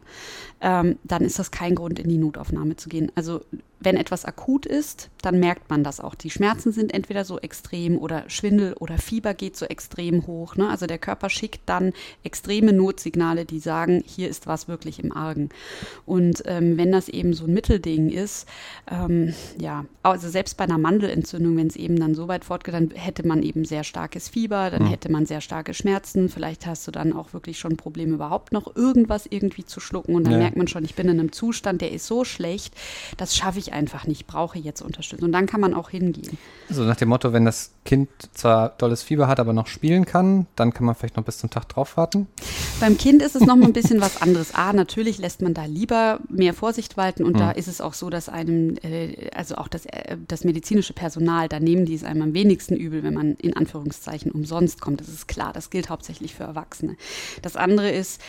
Ähm, 0.61 0.99
dann 1.05 1.23
ist 1.23 1.39
das 1.39 1.51
kein 1.51 1.75
Grund, 1.75 1.99
in 1.99 2.09
die 2.09 2.19
Notaufnahme 2.19 2.77
zu 2.77 2.89
gehen. 2.89 3.11
Also 3.15 3.41
wenn 3.85 3.97
etwas 3.97 4.25
akut 4.25 4.67
ist, 4.67 5.11
dann 5.23 5.41
merkt 5.41 5.71
man 5.71 5.85
das 5.85 6.01
auch. 6.01 6.15
Die 6.15 6.31
Schmerzen 6.31 6.73
sind 6.73 6.95
entweder 6.95 7.25
so 7.25 7.39
extrem 7.39 7.99
oder 7.99 8.29
Schwindel 8.29 8.75
oder 8.75 8.99
Fieber 8.99 9.35
geht 9.35 9.57
so 9.57 9.67
extrem 9.67 10.27
hoch. 10.27 10.57
Ne? 10.57 10.69
Also 10.69 10.87
der 10.87 10.99
Körper 10.99 11.31
schickt 11.31 11.63
dann 11.67 11.93
extreme 12.23 12.73
Notsignale, 12.73 13.45
die 13.45 13.59
sagen, 13.59 14.03
hier 14.07 14.29
ist 14.29 14.47
was 14.47 14.69
wirklich 14.69 15.03
im 15.03 15.13
Argen. 15.13 15.51
Und 16.07 16.43
ähm, 16.47 16.77
wenn 16.77 16.93
das 16.93 17.09
eben 17.09 17.35
so 17.35 17.45
ein 17.45 17.55
Mittelding 17.55 18.11
ist, 18.11 18.47
ähm, 18.91 19.35
ja, 19.59 19.85
also 20.03 20.29
selbst 20.29 20.57
bei 20.57 20.65
einer 20.65 20.79
Mandelentzündung, 20.79 21.57
wenn 21.57 21.67
es 21.67 21.77
eben 21.77 21.99
dann 21.99 22.15
so 22.15 22.29
weit 22.29 22.45
fortgeht, 22.45 22.75
dann 22.75 22.91
hätte 22.91 23.27
man 23.27 23.43
eben 23.43 23.65
sehr 23.65 23.85
starkes 23.85 24.29
Fieber, 24.33 24.71
dann 24.71 24.85
mhm. 24.85 24.89
hätte 24.89 25.13
man 25.13 25.27
sehr 25.27 25.43
starke 25.43 25.75
Schmerzen. 25.75 26.31
Vielleicht 26.31 26.67
hast 26.67 26.87
du 26.87 26.91
dann 26.91 27.13
auch 27.13 27.35
wirklich 27.35 27.59
schon 27.59 27.77
Probleme, 27.77 28.15
überhaupt 28.15 28.53
noch 28.53 28.75
irgendwas 28.75 29.27
irgendwie 29.29 29.67
zu 29.67 29.79
schlucken. 29.79 30.15
Und 30.15 30.25
dann 30.25 30.33
ja. 30.33 30.39
merkt 30.39 30.57
man 30.57 30.69
schon, 30.69 30.85
ich 30.85 30.95
bin 30.95 31.09
in 31.09 31.21
einem 31.21 31.33
Zustand, 31.33 31.83
der 31.83 31.93
ist 31.93 32.07
so 32.07 32.25
schlecht, 32.25 32.75
das 33.19 33.37
schaffe 33.37 33.59
ich 33.59 33.75
einfach 33.75 34.07
nicht, 34.07 34.27
brauche 34.27 34.59
jetzt 34.59 34.81
Unterstützung. 34.81 35.27
Und 35.27 35.33
dann 35.33 35.47
kann 35.47 35.61
man 35.61 35.75
auch 35.75 35.91
hingehen. 35.91 36.39
So 36.71 36.83
nach 36.85 36.97
dem 36.97 37.11
Motto, 37.11 37.33
wenn 37.35 37.45
das 37.45 37.73
Kind 37.85 38.09
zwar 38.33 38.71
dolles 38.71 39.03
Fieber 39.03 39.27
hat, 39.27 39.41
aber 39.41 39.53
noch 39.53 39.67
spielen 39.67 40.07
kann, 40.07 40.47
dann 40.57 40.73
kann 40.73 40.87
man 40.87 40.95
vielleicht 40.95 41.17
noch 41.17 41.25
bis 41.25 41.39
zum 41.39 41.51
Tag 41.51 41.69
drauf 41.69 41.97
warten. 41.97 42.29
Beim 42.81 42.97
Kind 42.97 43.23
ist 43.23 43.35
es 43.35 43.43
noch 43.43 43.57
mal 43.57 43.67
ein 43.67 43.73
bisschen 43.73 44.01
was 44.01 44.23
anderes. 44.23 44.55
A, 44.55 44.73
natürlich 44.73 45.19
lässt 45.19 45.43
man 45.43 45.53
da 45.53 45.65
lieber 45.65 46.21
mehr 46.29 46.55
Vorsicht 46.55 46.97
walten 46.97 47.25
und 47.25 47.35
hm. 47.35 47.41
da 47.41 47.51
ist 47.51 47.69
es 47.69 47.81
auch 47.81 47.95
so, 47.95 48.09
dass 48.09 48.29
einem, 48.29 48.77
äh, 48.83 49.31
also 49.35 49.57
auch 49.57 49.69
das, 49.69 49.87
äh, 49.87 50.17
das 50.29 50.45
medizinische 50.45 50.93
Personal, 50.93 51.49
da 51.49 51.59
nehmen 51.59 51.85
die 51.85 51.95
es 51.95 52.05
einem 52.05 52.23
am 52.23 52.35
wenigsten 52.35 52.77
übel, 52.77 53.03
wenn 53.03 53.15
man 53.15 53.33
in 53.35 53.57
Anführungszeichen 53.57 54.22
umsonst 54.31 54.81
kommt. 54.81 55.01
Das 55.01 55.09
ist 55.09 55.29
klar, 55.29 55.53
das 55.53 55.71
gilt 55.71 55.89
hauptsächlich 55.91 56.35
für 56.35 56.45
Erwachsene. 56.45 56.97
Das 57.43 57.57
andere 57.57 57.91
ist, 57.91 58.21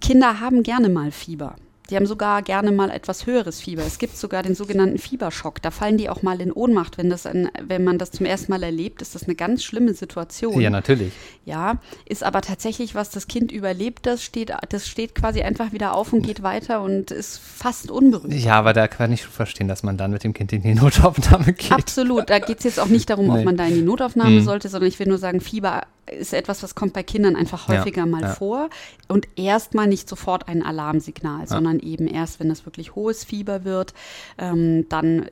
Kinder 0.00 0.40
haben 0.40 0.62
gerne 0.62 0.88
mal 0.88 1.10
Fieber. 1.10 1.56
Die 1.90 1.96
haben 1.96 2.06
sogar 2.06 2.40
gerne 2.40 2.72
mal 2.72 2.90
etwas 2.90 3.26
höheres 3.26 3.60
Fieber. 3.60 3.82
Es 3.86 3.98
gibt 3.98 4.16
sogar 4.16 4.42
den 4.42 4.54
sogenannten 4.54 4.96
Fieberschock. 4.96 5.60
Da 5.60 5.70
fallen 5.70 5.98
die 5.98 6.08
auch 6.08 6.22
mal 6.22 6.40
in 6.40 6.50
Ohnmacht. 6.50 6.96
Wenn, 6.96 7.10
das 7.10 7.26
ein, 7.26 7.50
wenn 7.62 7.84
man 7.84 7.98
das 7.98 8.10
zum 8.10 8.24
ersten 8.24 8.50
Mal 8.52 8.62
erlebt, 8.62 9.02
ist 9.02 9.14
das 9.14 9.24
eine 9.24 9.34
ganz 9.34 9.62
schlimme 9.62 9.92
Situation. 9.92 10.58
Ja, 10.60 10.70
natürlich. 10.70 11.12
Ja, 11.44 11.74
ist 12.06 12.24
aber 12.24 12.40
tatsächlich, 12.40 12.94
was 12.94 13.10
das 13.10 13.26
Kind 13.26 13.52
überlebt, 13.52 14.06
das 14.06 14.22
steht, 14.22 14.50
das 14.70 14.88
steht 14.88 15.14
quasi 15.14 15.42
einfach 15.42 15.72
wieder 15.72 15.94
auf 15.94 16.14
und 16.14 16.22
geht 16.22 16.42
weiter 16.42 16.80
und 16.80 17.10
ist 17.10 17.38
fast 17.38 17.90
unberührt. 17.90 18.32
Ja, 18.32 18.54
aber 18.54 18.72
da 18.72 18.88
kann 18.88 19.12
ich 19.12 19.22
schon 19.22 19.32
verstehen, 19.32 19.68
dass 19.68 19.82
man 19.82 19.98
dann 19.98 20.10
mit 20.10 20.24
dem 20.24 20.32
Kind 20.32 20.54
in 20.54 20.62
die 20.62 20.74
Notaufnahme 20.74 21.52
geht. 21.52 21.70
Absolut. 21.70 22.30
Da 22.30 22.38
geht 22.38 22.58
es 22.58 22.64
jetzt 22.64 22.80
auch 22.80 22.86
nicht 22.86 23.10
darum, 23.10 23.26
nee. 23.26 23.40
ob 23.40 23.44
man 23.44 23.58
da 23.58 23.66
in 23.66 23.74
die 23.74 23.82
Notaufnahme 23.82 24.40
mhm. 24.40 24.44
sollte, 24.44 24.70
sondern 24.70 24.88
ich 24.88 24.98
will 24.98 25.08
nur 25.08 25.18
sagen, 25.18 25.42
Fieber 25.42 25.82
ist 26.10 26.34
etwas, 26.34 26.62
was 26.62 26.74
kommt 26.74 26.92
bei 26.92 27.02
Kindern 27.02 27.36
einfach 27.36 27.68
häufiger 27.68 28.02
ja, 28.02 28.06
mal 28.06 28.22
ja. 28.22 28.34
vor 28.34 28.70
und 29.08 29.28
erstmal 29.36 29.86
nicht 29.86 30.08
sofort 30.08 30.48
ein 30.48 30.62
Alarmsignal, 30.62 31.40
ja. 31.40 31.46
sondern 31.46 31.80
eben 31.80 32.06
erst, 32.06 32.40
wenn 32.40 32.50
es 32.50 32.66
wirklich 32.66 32.94
hohes 32.94 33.24
Fieber 33.24 33.64
wird, 33.64 33.94
ähm, 34.38 34.88
dann 34.88 35.26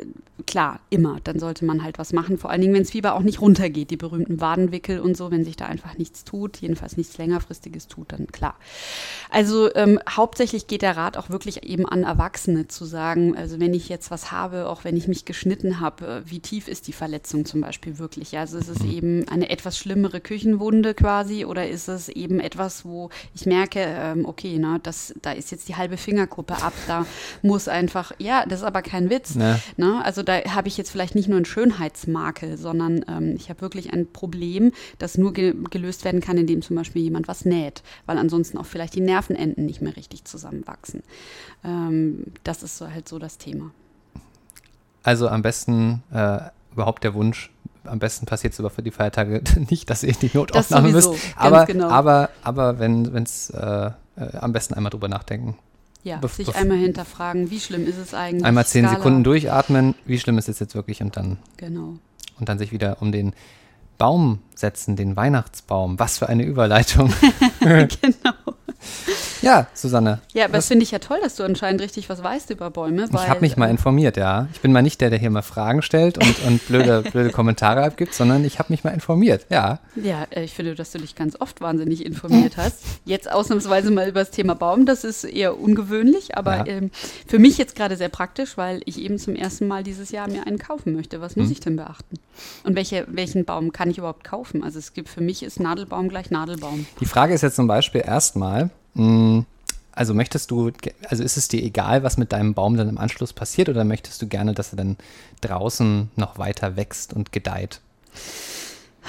klar, 0.46 0.80
immer, 0.90 1.18
dann 1.24 1.38
sollte 1.38 1.64
man 1.64 1.84
halt 1.84 1.98
was 1.98 2.12
machen, 2.12 2.38
vor 2.38 2.50
allen 2.50 2.60
Dingen, 2.60 2.74
wenn 2.74 2.82
das 2.82 2.90
Fieber 2.90 3.14
auch 3.14 3.22
nicht 3.22 3.40
runtergeht, 3.40 3.90
die 3.90 3.96
berühmten 3.96 4.40
Wadenwickel 4.40 5.00
und 5.00 5.16
so, 5.16 5.30
wenn 5.30 5.44
sich 5.44 5.56
da 5.56 5.66
einfach 5.66 5.98
nichts 5.98 6.24
tut, 6.24 6.58
jedenfalls 6.58 6.96
nichts 6.96 7.18
längerfristiges 7.18 7.86
tut, 7.86 8.12
dann 8.12 8.26
klar. 8.28 8.56
Also 9.30 9.72
ähm, 9.74 10.00
hauptsächlich 10.08 10.66
geht 10.66 10.82
der 10.82 10.96
Rat 10.96 11.16
auch 11.16 11.30
wirklich 11.30 11.62
eben 11.64 11.86
an 11.86 12.02
Erwachsene 12.02 12.66
zu 12.66 12.84
sagen, 12.84 13.36
also 13.36 13.60
wenn 13.60 13.74
ich 13.74 13.88
jetzt 13.88 14.10
was 14.10 14.32
habe, 14.32 14.68
auch 14.68 14.84
wenn 14.84 14.96
ich 14.96 15.08
mich 15.08 15.24
geschnitten 15.24 15.80
habe, 15.80 16.06
äh, 16.06 16.30
wie 16.30 16.40
tief 16.40 16.68
ist 16.68 16.88
die 16.88 16.92
Verletzung 16.92 17.44
zum 17.44 17.60
Beispiel 17.60 17.98
wirklich? 17.98 18.36
Also 18.36 18.58
es 18.58 18.68
ist 18.68 18.82
mhm. 18.82 18.90
eben 18.90 19.28
eine 19.28 19.50
etwas 19.50 19.78
schlimmere 19.78 20.20
Küchenwunde, 20.20 20.61
Wunde 20.62 20.94
quasi 20.94 21.44
oder 21.44 21.68
ist 21.68 21.88
es 21.88 22.08
eben 22.08 22.40
etwas, 22.40 22.84
wo 22.84 23.10
ich 23.34 23.44
merke, 23.44 23.80
ähm, 23.80 24.24
okay, 24.24 24.58
ne, 24.58 24.78
das, 24.82 25.12
da 25.20 25.32
ist 25.32 25.50
jetzt 25.50 25.68
die 25.68 25.76
halbe 25.76 25.96
Fingerkuppe 25.96 26.54
ab, 26.62 26.72
da 26.86 27.04
muss 27.42 27.68
einfach, 27.68 28.12
ja, 28.18 28.46
das 28.46 28.60
ist 28.60 28.64
aber 28.64 28.82
kein 28.82 29.10
Witz. 29.10 29.34
Ne? 29.34 29.60
Ne? 29.76 30.00
Also 30.04 30.22
da 30.22 30.38
habe 30.44 30.68
ich 30.68 30.78
jetzt 30.78 30.90
vielleicht 30.90 31.14
nicht 31.14 31.28
nur 31.28 31.36
einen 31.36 31.44
Schönheitsmakel, 31.44 32.56
sondern 32.56 33.04
ähm, 33.08 33.34
ich 33.36 33.50
habe 33.50 33.60
wirklich 33.60 33.92
ein 33.92 34.10
Problem, 34.10 34.72
das 34.98 35.18
nur 35.18 35.32
ge 35.32 35.54
gelöst 35.70 36.04
werden 36.04 36.20
kann, 36.20 36.38
indem 36.38 36.62
zum 36.62 36.76
Beispiel 36.76 37.02
jemand 37.02 37.28
was 37.28 37.44
näht, 37.44 37.82
weil 38.06 38.16
ansonsten 38.16 38.58
auch 38.58 38.66
vielleicht 38.66 38.94
die 38.94 39.00
Nervenenden 39.00 39.66
nicht 39.66 39.82
mehr 39.82 39.96
richtig 39.96 40.24
zusammenwachsen. 40.24 41.02
Ähm, 41.64 42.24
das 42.44 42.62
ist 42.62 42.78
so 42.78 42.88
halt 42.88 43.08
so 43.08 43.18
das 43.18 43.38
Thema. 43.38 43.72
Also 45.02 45.28
am 45.28 45.42
besten 45.42 46.02
äh, 46.12 46.38
überhaupt 46.72 47.02
der 47.04 47.14
Wunsch, 47.14 47.50
am 47.84 47.98
besten 47.98 48.26
passiert 48.26 48.52
es 48.52 48.60
aber 48.60 48.70
für 48.70 48.82
die 48.82 48.90
Feiertage 48.90 49.42
nicht, 49.70 49.90
dass 49.90 50.02
ihr 50.02 50.10
in 50.10 50.18
die 50.20 50.30
Notaufnahme 50.34 50.90
müsst. 50.90 51.10
Aber, 51.36 51.66
genau. 51.66 51.88
aber, 51.88 52.30
aber 52.42 52.78
wenn 52.78 53.04
es 53.22 53.50
äh, 53.50 53.90
äh, 54.16 54.36
am 54.38 54.52
besten 54.52 54.74
einmal 54.74 54.90
drüber 54.90 55.08
nachdenken. 55.08 55.56
Ja, 56.04 56.18
Bef- 56.18 56.34
sich 56.36 56.54
einmal 56.56 56.78
hinterfragen, 56.78 57.50
wie 57.50 57.60
schlimm 57.60 57.86
ist 57.86 57.96
es 57.98 58.12
eigentlich? 58.12 58.44
Einmal 58.44 58.66
zehn 58.66 58.84
Skala. 58.84 58.96
Sekunden 58.98 59.22
durchatmen, 59.24 59.94
wie 60.04 60.18
schlimm 60.18 60.36
ist 60.38 60.48
es 60.48 60.58
jetzt 60.58 60.74
wirklich 60.74 61.00
und 61.00 61.16
dann 61.16 61.38
Genau. 61.58 61.94
und 62.40 62.48
dann 62.48 62.58
sich 62.58 62.72
wieder 62.72 63.00
um 63.00 63.12
den 63.12 63.34
Baum 63.98 64.40
setzen, 64.62 64.96
den 64.96 65.14
Weihnachtsbaum. 65.16 65.98
Was 65.98 66.16
für 66.18 66.28
eine 66.30 66.44
Überleitung. 66.44 67.12
genau. 67.60 68.32
Ja, 69.42 69.66
Susanne. 69.74 70.20
Ja, 70.32 70.44
aber 70.44 70.54
Was- 70.54 70.64
das 70.64 70.68
finde 70.68 70.82
ich 70.84 70.90
ja 70.90 70.98
toll, 70.98 71.18
dass 71.22 71.36
du 71.36 71.42
anscheinend 71.44 71.80
richtig 71.82 72.08
was 72.08 72.22
weißt 72.22 72.50
über 72.50 72.70
Bäume. 72.70 73.06
Ich 73.12 73.28
habe 73.28 73.40
mich 73.40 73.56
mal 73.56 73.66
äh, 73.68 73.70
informiert, 73.70 74.16
ja. 74.16 74.48
Ich 74.52 74.60
bin 74.60 74.72
mal 74.72 74.82
nicht 74.82 75.00
der, 75.00 75.10
der 75.10 75.18
hier 75.20 75.30
mal 75.30 75.42
Fragen 75.42 75.82
stellt 75.82 76.18
und, 76.18 76.44
und 76.46 76.66
blöde, 76.66 77.02
blöde 77.12 77.30
Kommentare 77.30 77.82
abgibt, 77.84 78.14
sondern 78.14 78.44
ich 78.44 78.58
habe 78.58 78.72
mich 78.72 78.82
mal 78.82 78.90
informiert, 78.90 79.46
ja. 79.50 79.78
Ja, 79.96 80.24
äh, 80.30 80.42
ich 80.44 80.54
finde, 80.54 80.74
dass 80.74 80.90
du 80.92 80.98
dich 80.98 81.14
ganz 81.14 81.40
oft 81.40 81.60
wahnsinnig 81.60 82.04
informiert 82.04 82.56
hast. 82.56 82.80
Jetzt 83.04 83.30
ausnahmsweise 83.30 83.90
mal 83.92 84.08
über 84.08 84.20
das 84.20 84.30
Thema 84.30 84.54
Baum, 84.54 84.84
das 84.86 85.04
ist 85.04 85.24
eher 85.24 85.58
ungewöhnlich, 85.60 86.36
aber 86.36 86.58
Ja. 86.58 86.66
ähm, 86.66 86.90
für 87.26 87.38
mich 87.38 87.58
jetzt 87.58 87.76
gerade 87.76 87.96
sehr 87.96 88.08
praktisch, 88.08 88.56
weil 88.56 88.80
ich 88.84 88.98
eben 88.98 89.18
zum 89.18 89.34
ersten 89.36 89.66
Mal 89.68 89.82
dieses 89.84 90.10
Jahr 90.10 90.28
mir 90.28 90.46
einen 90.46 90.58
kaufen 90.58 90.92
möchte. 90.94 91.20
Was 91.20 91.36
muss 91.36 91.46
Hm. 91.46 91.52
ich 91.52 91.60
denn 91.60 91.76
beachten? 91.76 92.16
Und 92.64 92.74
welche, 92.76 93.06
welchen 93.08 93.44
Baum 93.44 93.72
kann 93.72 93.90
ich 93.90 93.98
überhaupt 93.98 94.24
kaufen? 94.24 94.51
Also 94.62 94.78
es 94.78 94.92
gibt 94.92 95.08
für 95.08 95.20
mich 95.20 95.42
ist 95.42 95.60
Nadelbaum 95.60 96.08
gleich 96.08 96.30
Nadelbaum. 96.30 96.86
Die 97.00 97.06
Frage 97.06 97.32
ist 97.32 97.42
jetzt 97.42 97.56
zum 97.56 97.66
Beispiel 97.68 98.02
erstmal, 98.04 98.70
mh, 98.94 99.44
also 99.92 100.14
möchtest 100.14 100.50
du, 100.50 100.72
also 101.08 101.22
ist 101.22 101.36
es 101.36 101.48
dir 101.48 101.62
egal, 101.62 102.02
was 102.02 102.16
mit 102.16 102.32
deinem 102.32 102.54
Baum 102.54 102.76
dann 102.76 102.88
im 102.88 102.98
Anschluss 102.98 103.32
passiert 103.32 103.68
oder 103.68 103.84
möchtest 103.84 104.20
du 104.22 104.26
gerne, 104.26 104.54
dass 104.54 104.72
er 104.72 104.76
dann 104.76 104.96
draußen 105.42 106.10
noch 106.16 106.38
weiter 106.38 106.76
wächst 106.76 107.12
und 107.12 107.30
gedeiht? 107.32 107.80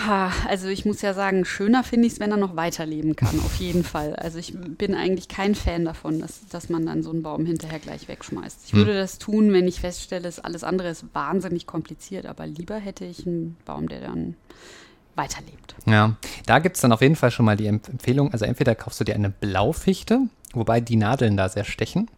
Ha, 0.08 0.32
also 0.50 0.70
ich 0.70 0.86
muss 0.86 1.04
ja 1.04 1.14
sagen, 1.14 1.46
schöner 1.46 1.84
finde 1.84 2.08
ich 2.08 2.14
es, 2.14 2.20
wenn 2.20 2.32
er 2.32 2.38
noch 2.38 2.56
weiterleben 2.56 3.16
kann, 3.16 3.40
auf 3.42 3.56
jeden 3.58 3.84
Fall. 3.84 4.16
Also 4.16 4.40
ich 4.40 4.56
bin 4.58 4.96
eigentlich 4.96 5.28
kein 5.28 5.54
Fan 5.54 5.86
davon, 5.86 6.20
dass, 6.20 6.48
dass 6.50 6.68
man 6.70 6.84
dann 6.86 7.04
so 7.04 7.12
einen 7.12 7.22
Baum 7.22 7.46
hinterher 7.46 7.78
gleich 7.78 8.08
wegschmeißt. 8.08 8.58
Ich 8.66 8.72
Hm. 8.74 8.80
würde 8.80 8.96
das 8.96 9.20
tun, 9.20 9.54
wenn 9.54 9.68
ich 9.68 9.82
feststelle, 9.82 10.24
dass 10.24 10.40
alles 10.40 10.64
andere 10.64 10.90
ist 10.90 11.06
wahnsinnig 11.14 11.68
kompliziert, 11.68 12.26
aber 12.26 12.48
lieber 12.48 12.76
hätte 12.78 13.06
ich 13.06 13.28
einen 13.28 13.56
Baum, 13.66 13.88
der 13.88 14.02
dann 14.02 14.36
weiterlebt. 15.16 15.76
Ja, 15.86 16.16
da 16.46 16.60
gibt 16.60 16.76
es 16.78 16.82
dann 16.82 16.92
auf 16.92 17.02
jeden 17.02 17.16
Fall 17.16 17.32
schon 17.32 17.46
mal 17.46 17.58
die 17.58 17.68
Emp- 17.68 17.90
Empfehlung, 17.90 18.32
also 18.32 18.46
entweder 18.46 18.74
kaufst 18.76 19.00
du 19.00 19.04
dir 19.04 19.16
eine 19.16 19.30
Blaufichte, 19.30 20.22
wobei 20.54 20.80
die 20.82 20.96
Nadeln 20.96 21.38
da 21.38 21.50
sehr 21.50 21.66
stechen, 21.66 22.10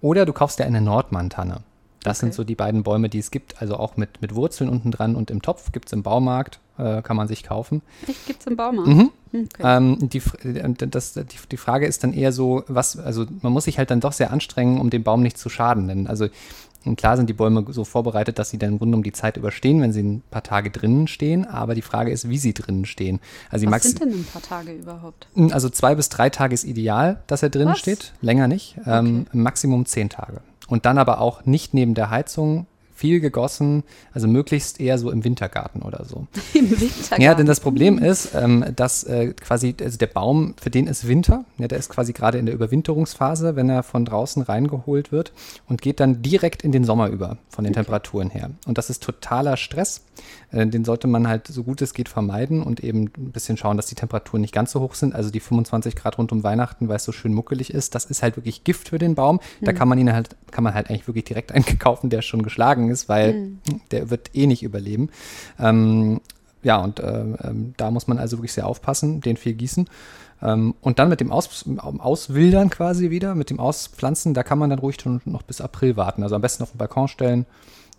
oder 0.00 0.26
du 0.26 0.32
kaufst 0.32 0.58
dir 0.58 0.64
eine 0.66 0.80
Nordmantanne. 0.80 1.62
Das 2.02 2.18
sind 2.20 2.30
Okay. 2.30 2.36
so 2.36 2.44
die 2.44 2.54
beiden 2.54 2.82
Bäume, 2.82 3.10
die 3.10 3.18
es 3.18 3.30
gibt, 3.30 3.60
also 3.60 3.76
auch 3.76 3.98
mit, 3.98 4.22
mit 4.22 4.34
Wurzeln 4.34 4.70
unten 4.70 4.90
dran 4.90 5.14
und 5.16 5.30
im 5.30 5.42
Topf 5.42 5.70
gibt 5.72 5.86
es 5.88 5.92
im 5.92 6.02
Baumarkt, 6.02 6.58
äh, 6.78 7.02
kann 7.02 7.14
man 7.14 7.28
sich 7.28 7.42
kaufen. 7.42 7.82
Echt, 8.08 8.24
gibt's 8.26 8.46
im 8.46 8.56
Baumarkt? 8.56 8.88
Mhm. 8.88 9.10
Okay. 9.32 9.62
Ähm, 9.62 9.98
die, 10.08 10.22
äh, 10.42 10.72
das, 10.88 11.12
die, 11.12 11.24
die 11.50 11.56
Frage 11.58 11.86
ist 11.86 12.02
dann 12.02 12.14
eher 12.14 12.32
so, 12.32 12.64
was, 12.68 12.98
also 12.98 13.26
man 13.42 13.52
muss 13.52 13.64
sich 13.64 13.76
halt 13.76 13.90
dann 13.90 14.00
doch 14.00 14.12
sehr 14.14 14.30
anstrengen, 14.32 14.80
um 14.80 14.88
dem 14.88 15.02
Baum 15.02 15.22
nicht 15.22 15.36
zu 15.36 15.50
schaden. 15.50 15.88
Denn 15.88 16.06
also 16.06 16.28
und 16.86 16.96
klar 16.96 17.16
sind 17.16 17.28
die 17.28 17.34
Bäume 17.34 17.64
so 17.68 17.84
vorbereitet, 17.84 18.38
dass 18.38 18.50
sie 18.50 18.58
dann 18.58 18.70
im 18.72 18.78
Grunde 18.78 18.96
um 18.96 19.02
die 19.02 19.12
Zeit 19.12 19.36
überstehen, 19.36 19.82
wenn 19.82 19.92
sie 19.92 20.02
ein 20.02 20.22
paar 20.30 20.42
Tage 20.42 20.70
drinnen 20.70 21.08
stehen. 21.08 21.44
Aber 21.46 21.74
die 21.74 21.82
Frage 21.82 22.10
ist, 22.10 22.28
wie 22.28 22.38
sie 22.38 22.54
drinnen 22.54 22.86
stehen. 22.86 23.20
Also 23.50 23.70
Was 23.70 23.82
sind 23.82 24.00
denn 24.00 24.10
ein 24.10 24.24
paar 24.24 24.42
Tage 24.42 24.72
überhaupt? 24.72 25.28
also 25.50 25.68
zwei 25.68 25.94
bis 25.94 26.08
drei 26.08 26.30
Tage 26.30 26.54
ist 26.54 26.64
ideal, 26.64 27.22
dass 27.26 27.42
er 27.42 27.50
drinnen 27.50 27.72
Was? 27.72 27.78
steht. 27.80 28.12
Länger 28.22 28.48
nicht. 28.48 28.76
Ähm, 28.86 29.26
Maximum 29.32 29.84
zehn 29.84 30.08
Tage. 30.08 30.40
Und 30.68 30.86
dann 30.86 30.98
aber 30.98 31.20
auch 31.20 31.44
nicht 31.44 31.74
neben 31.74 31.94
der 31.94 32.10
Heizung, 32.10 32.66
viel 33.00 33.20
gegossen, 33.20 33.82
also 34.12 34.28
möglichst 34.28 34.78
eher 34.78 34.98
so 34.98 35.10
im 35.10 35.24
Wintergarten 35.24 35.80
oder 35.80 36.04
so. 36.04 36.26
Im 36.54 36.70
Winter. 36.70 37.18
Ja, 37.18 37.34
denn 37.34 37.46
das 37.46 37.60
Problem 37.60 37.98
ist, 37.98 38.34
ähm, 38.34 38.64
dass 38.76 39.04
äh, 39.04 39.32
quasi 39.32 39.74
also 39.80 39.96
der 39.96 40.06
Baum, 40.06 40.54
für 40.60 40.68
den 40.68 40.86
ist 40.86 41.08
Winter, 41.08 41.46
ja, 41.56 41.66
der 41.66 41.78
ist 41.78 41.88
quasi 41.88 42.12
gerade 42.12 42.38
in 42.38 42.44
der 42.44 42.54
Überwinterungsphase, 42.54 43.56
wenn 43.56 43.70
er 43.70 43.82
von 43.82 44.04
draußen 44.04 44.42
reingeholt 44.42 45.12
wird 45.12 45.32
und 45.66 45.80
geht 45.80 45.98
dann 45.98 46.20
direkt 46.20 46.62
in 46.62 46.72
den 46.72 46.84
Sommer 46.84 47.08
über, 47.08 47.38
von 47.48 47.64
den 47.64 47.72
Temperaturen 47.72 48.28
her. 48.28 48.50
Und 48.66 48.76
das 48.76 48.90
ist 48.90 49.02
totaler 49.02 49.56
Stress. 49.56 50.02
Äh, 50.52 50.66
den 50.66 50.84
sollte 50.84 51.06
man 51.06 51.26
halt 51.26 51.46
so 51.46 51.62
gut 51.62 51.80
es 51.80 51.94
geht 51.94 52.08
vermeiden 52.08 52.62
und 52.62 52.80
eben 52.80 53.10
ein 53.16 53.32
bisschen 53.32 53.56
schauen, 53.56 53.76
dass 53.76 53.86
die 53.86 53.94
Temperaturen 53.94 54.42
nicht 54.42 54.52
ganz 54.52 54.72
so 54.72 54.80
hoch 54.80 54.94
sind. 54.94 55.14
Also 55.14 55.30
die 55.30 55.40
25 55.40 55.96
Grad 55.96 56.18
rund 56.18 56.32
um 56.32 56.42
Weihnachten, 56.42 56.88
weil 56.88 56.96
es 56.96 57.04
so 57.04 57.12
schön 57.12 57.32
muckelig 57.32 57.72
ist, 57.72 57.94
das 57.94 58.04
ist 58.04 58.22
halt 58.22 58.36
wirklich 58.36 58.64
Gift 58.64 58.88
für 58.88 58.98
den 58.98 59.14
Baum. 59.14 59.40
Da 59.62 59.72
kann 59.72 59.88
man 59.88 59.98
ihn 59.98 60.12
halt, 60.12 60.36
kann 60.50 60.64
man 60.64 60.74
halt 60.74 60.90
eigentlich 60.90 61.06
wirklich 61.06 61.24
direkt 61.24 61.52
einen 61.54 61.64
kaufen, 61.78 62.10
der 62.10 62.22
schon 62.22 62.42
geschlagen 62.42 62.89
ist, 62.90 63.08
weil 63.08 63.52
der 63.90 64.10
wird 64.10 64.34
eh 64.34 64.46
nicht 64.46 64.62
überleben. 64.62 65.10
Ähm, 65.58 66.20
ja, 66.62 66.76
und 66.76 67.00
äh, 67.00 67.20
ähm, 67.42 67.74
da 67.76 67.90
muss 67.90 68.06
man 68.06 68.18
also 68.18 68.38
wirklich 68.38 68.52
sehr 68.52 68.66
aufpassen, 68.66 69.20
den 69.20 69.36
viel 69.36 69.54
gießen. 69.54 69.88
Ähm, 70.42 70.74
und 70.80 70.98
dann 70.98 71.08
mit 71.08 71.20
dem 71.20 71.32
Aus, 71.32 71.64
Auswildern 71.78 72.70
quasi 72.70 73.10
wieder, 73.10 73.34
mit 73.34 73.50
dem 73.50 73.60
Auspflanzen, 73.60 74.34
da 74.34 74.42
kann 74.42 74.58
man 74.58 74.70
dann 74.70 74.78
ruhig 74.78 75.00
schon 75.00 75.20
noch 75.24 75.42
bis 75.42 75.60
April 75.60 75.96
warten. 75.96 76.22
Also 76.22 76.34
am 76.34 76.42
besten 76.42 76.62
auf 76.62 76.72
den 76.72 76.78
Balkon 76.78 77.08
stellen, 77.08 77.46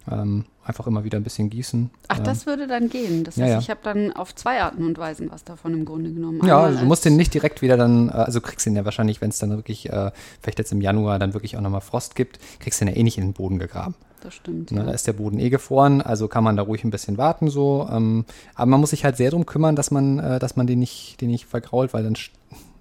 ähm, 0.10 0.46
einfach 0.64 0.88
immer 0.88 1.04
wieder 1.04 1.20
ein 1.20 1.24
bisschen 1.24 1.50
gießen. 1.50 1.92
Ach, 2.08 2.18
Ähm, 2.18 2.24
das 2.24 2.46
würde 2.46 2.68
dann 2.68 2.90
gehen. 2.90 3.24
Das 3.24 3.36
ja, 3.36 3.46
heißt, 3.46 3.54
ja. 3.54 3.60
ich 3.60 3.70
habe 3.70 3.82
dann 3.84 4.14
auf 4.14 4.34
zwei 4.34 4.62
Arten 4.62 4.86
und 4.86 4.98
Weisen 4.98 5.32
was 5.32 5.44
davon 5.44 5.74
im 5.74 5.86
Grunde 5.86 6.12
genommen. 6.12 6.42
Ja, 6.46 6.60
also 6.62 6.80
du 6.80 6.86
musst 6.86 7.06
den 7.06 7.16
nicht 7.16 7.34
direkt 7.34 7.62
wieder 7.62 7.78
dann, 7.78 8.10
äh, 8.10 8.14
also 8.14 8.42
kriegst 8.42 8.66
den 8.66 8.76
ja 8.76 8.86
wahrscheinlich, 8.86 9.22
wenn 9.22 9.30
es 9.30 9.40
dann 9.40 9.52
wirklich, 9.52 9.90
äh, 9.90 10.12
vielleicht 10.42 10.60
jetzt 10.60 10.72
im 10.72 10.82
Januar 10.82 11.20
dann 11.20 11.34
wirklich 11.34 11.58
auch 11.58 11.62
nochmal 11.62 11.82
Frost 11.82 12.16
gibt, 12.16 12.40
kriegst 12.60 12.82
den 12.82 12.88
ja 12.88 12.96
eh 12.96 13.04
nicht 13.04 13.18
in 13.18 13.26
den 13.26 13.34
Boden 13.34 13.60
gegraben. 13.60 13.96
Das 14.22 14.34
stimmt. 14.36 14.72
Ne, 14.72 14.82
da 14.82 14.88
Ja. 14.88 14.94
ist 14.94 15.08
der 15.08 15.14
Boden 15.14 15.40
eh 15.40 15.50
gefroren, 15.50 16.02
also 16.02 16.28
kann 16.28 16.44
man 16.44 16.56
da 16.56 16.64
ruhig 16.64 16.84
ein 16.84 16.92
bisschen 16.92 17.18
warten 17.18 17.50
so. 17.50 17.88
Ähm, 17.92 18.26
aber 18.56 18.68
man 18.68 18.80
muss 18.80 18.92
sich 18.92 19.04
halt 19.04 19.18
sehr 19.18 19.32
drum 19.32 19.46
kümmern, 19.46 19.76
dass 19.76 19.92
man, 19.92 20.20
äh, 20.20 20.40
dass 20.40 20.56
man 20.56 20.68
den 20.68 20.80
nicht, 20.80 21.20
den 21.22 21.30
nicht 21.32 21.46
vergrault, 21.46 21.94
weil 21.94 22.04
dann 22.04 22.16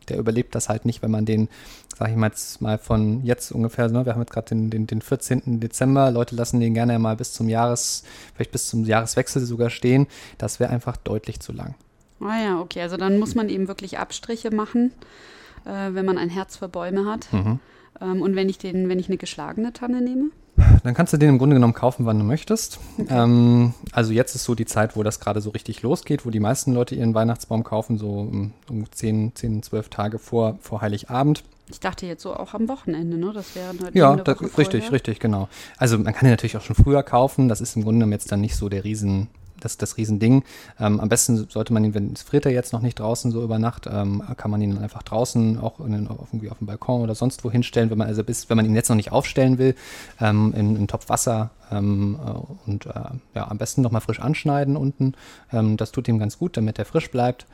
der 0.08 0.18
überlebt 0.18 0.54
das 0.56 0.68
halt 0.68 0.86
nicht, 0.86 1.02
wenn 1.02 1.10
man 1.12 1.24
den, 1.24 1.48
sag 1.96 2.10
ich 2.10 2.16
mal 2.16 2.26
jetzt 2.28 2.60
mal 2.60 2.78
von 2.78 3.22
jetzt 3.24 3.52
ungefähr, 3.52 3.88
ne, 3.88 4.04
wir 4.04 4.12
haben 4.14 4.20
jetzt 4.20 4.32
gerade 4.32 4.48
den, 4.48 4.68
den, 4.70 4.86
den 4.88 5.02
14. 5.02 5.60
Dezember, 5.60 6.10
Leute 6.10 6.34
lassen 6.34 6.58
den 6.58 6.74
gerne 6.74 6.98
mal 6.98 7.14
bis 7.16 7.32
zum 7.32 7.48
Jahres, 7.48 8.02
vielleicht 8.34 8.50
bis 8.50 8.68
zum 8.68 8.84
Jahreswechsel 8.84 9.42
sogar 9.44 9.70
stehen. 9.70 10.08
Das 10.36 10.58
wäre 10.58 10.70
einfach 10.70 10.96
deutlich 10.96 11.38
zu 11.40 11.52
lang. 11.52 11.74
Ah 12.20 12.42
ja, 12.42 12.60
okay. 12.60 12.82
Also 12.82 12.96
dann 12.96 13.18
muss 13.18 13.34
man 13.36 13.48
eben 13.48 13.68
wirklich 13.68 13.98
Abstriche 13.98 14.50
machen, 14.54 14.92
äh, 15.64 15.94
wenn 15.94 16.04
man 16.04 16.18
ein 16.18 16.28
Herz 16.28 16.56
für 16.56 16.68
Bäume 16.68 17.06
hat. 17.06 17.32
Mhm. 17.32 17.60
Ähm, 18.00 18.20
und 18.22 18.34
wenn 18.34 18.48
ich 18.48 18.58
den, 18.58 18.88
wenn 18.88 18.98
ich 18.98 19.08
eine 19.08 19.16
geschlagene 19.16 19.72
Tanne 19.72 20.00
nehme? 20.02 20.30
Dann 20.82 20.94
kannst 20.94 21.12
du 21.12 21.16
den 21.16 21.28
im 21.28 21.38
Grunde 21.38 21.54
genommen 21.54 21.74
kaufen, 21.74 22.06
wann 22.06 22.18
du 22.18 22.24
möchtest. 22.24 22.78
Ähm, 23.08 23.74
also 23.92 24.12
jetzt 24.12 24.34
ist 24.34 24.44
so 24.44 24.54
die 24.54 24.66
Zeit, 24.66 24.96
wo 24.96 25.02
das 25.02 25.20
gerade 25.20 25.40
so 25.40 25.50
richtig 25.50 25.82
losgeht, 25.82 26.24
wo 26.24 26.30
die 26.30 26.40
meisten 26.40 26.72
Leute 26.72 26.94
ihren 26.94 27.14
Weihnachtsbaum 27.14 27.64
kaufen, 27.64 27.98
so 27.98 28.10
um, 28.10 28.52
um 28.68 28.90
10, 28.90 29.34
10, 29.34 29.62
12 29.62 29.88
Tage 29.88 30.18
vor, 30.18 30.58
vor 30.60 30.80
Heiligabend. 30.80 31.44
Ich 31.70 31.80
dachte 31.80 32.06
jetzt 32.06 32.22
so 32.22 32.34
auch 32.34 32.54
am 32.54 32.68
Wochenende, 32.68 33.16
ne? 33.16 33.32
Das 33.32 33.54
wäre 33.54 33.68
halt 33.68 33.94
Ja, 33.94 34.16
da, 34.16 34.32
richtig, 34.32 34.90
richtig, 34.90 35.20
genau. 35.20 35.48
Also 35.76 35.98
man 35.98 36.12
kann 36.12 36.26
den 36.26 36.30
natürlich 36.30 36.56
auch 36.56 36.62
schon 36.62 36.76
früher 36.76 37.02
kaufen. 37.02 37.48
Das 37.48 37.60
ist 37.60 37.76
im 37.76 37.82
Grunde 37.82 37.98
genommen 37.98 38.12
jetzt 38.12 38.32
dann 38.32 38.40
nicht 38.40 38.56
so 38.56 38.68
der 38.68 38.82
Riesen, 38.84 39.28
das, 39.60 39.76
das 39.76 39.96
Riesending. 39.96 40.44
Ähm, 40.78 41.00
am 41.00 41.08
besten 41.08 41.48
sollte 41.48 41.72
man 41.72 41.84
ihn, 41.84 41.94
wenn 41.94 42.12
es 42.12 42.22
friert 42.22 42.46
er 42.46 42.52
jetzt 42.52 42.72
noch 42.72 42.82
nicht 42.82 42.98
draußen 42.98 43.30
so 43.30 43.42
über 43.42 43.58
Nacht, 43.58 43.86
ähm, 43.90 44.22
kann 44.36 44.50
man 44.50 44.60
ihn 44.60 44.78
einfach 44.78 45.02
draußen 45.02 45.58
auch 45.58 45.80
in 45.80 45.92
irgendwie 45.92 46.50
auf 46.50 46.58
dem 46.58 46.66
Balkon 46.66 47.02
oder 47.02 47.14
sonst 47.14 47.44
wo 47.44 47.50
hinstellen, 47.50 47.90
wenn 47.90 47.98
man 47.98 48.08
also 48.08 48.24
bis, 48.24 48.48
wenn 48.48 48.56
man 48.56 48.66
ihn 48.66 48.74
jetzt 48.74 48.88
noch 48.88 48.96
nicht 48.96 49.12
aufstellen 49.12 49.58
will, 49.58 49.74
ähm, 50.20 50.52
in 50.56 50.76
einen 50.76 50.88
Topf 50.88 51.08
Wasser 51.08 51.50
ähm, 51.70 52.18
äh, 52.24 52.68
und 52.68 52.86
äh, 52.86 52.92
ja, 53.34 53.48
am 53.48 53.58
besten 53.58 53.82
noch 53.82 53.90
mal 53.90 54.00
frisch 54.00 54.20
anschneiden 54.20 54.76
unten. 54.76 55.14
Ähm, 55.52 55.76
das 55.76 55.92
tut 55.92 56.08
ihm 56.08 56.18
ganz 56.18 56.38
gut, 56.38 56.56
damit 56.56 56.78
er 56.78 56.84
frisch 56.84 57.10
bleibt. 57.10 57.46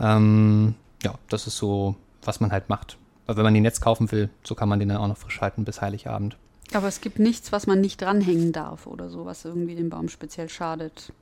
Ähm, 0.00 0.74
ja, 1.02 1.14
das 1.28 1.46
ist 1.46 1.56
so, 1.56 1.96
was 2.22 2.40
man 2.40 2.52
halt 2.52 2.68
macht. 2.68 2.98
Weil 3.26 3.36
wenn 3.36 3.44
man 3.44 3.54
ihn 3.54 3.64
jetzt 3.64 3.80
kaufen 3.80 4.10
will, 4.10 4.30
so 4.42 4.54
kann 4.54 4.68
man 4.68 4.78
den 4.78 4.88
dann 4.88 4.98
auch 4.98 5.08
noch 5.08 5.18
frisch 5.18 5.40
halten 5.40 5.64
bis 5.64 5.80
Heiligabend. 5.80 6.36
Aber 6.74 6.88
es 6.88 7.00
gibt 7.00 7.18
nichts, 7.18 7.52
was 7.52 7.66
man 7.66 7.80
nicht 7.80 8.00
dranhängen 8.00 8.52
darf 8.52 8.86
oder 8.86 9.08
so, 9.08 9.24
was 9.24 9.44
irgendwie 9.44 9.74
dem 9.74 9.90
Baum 9.90 10.08
speziell 10.08 10.48
schadet. 10.48 11.12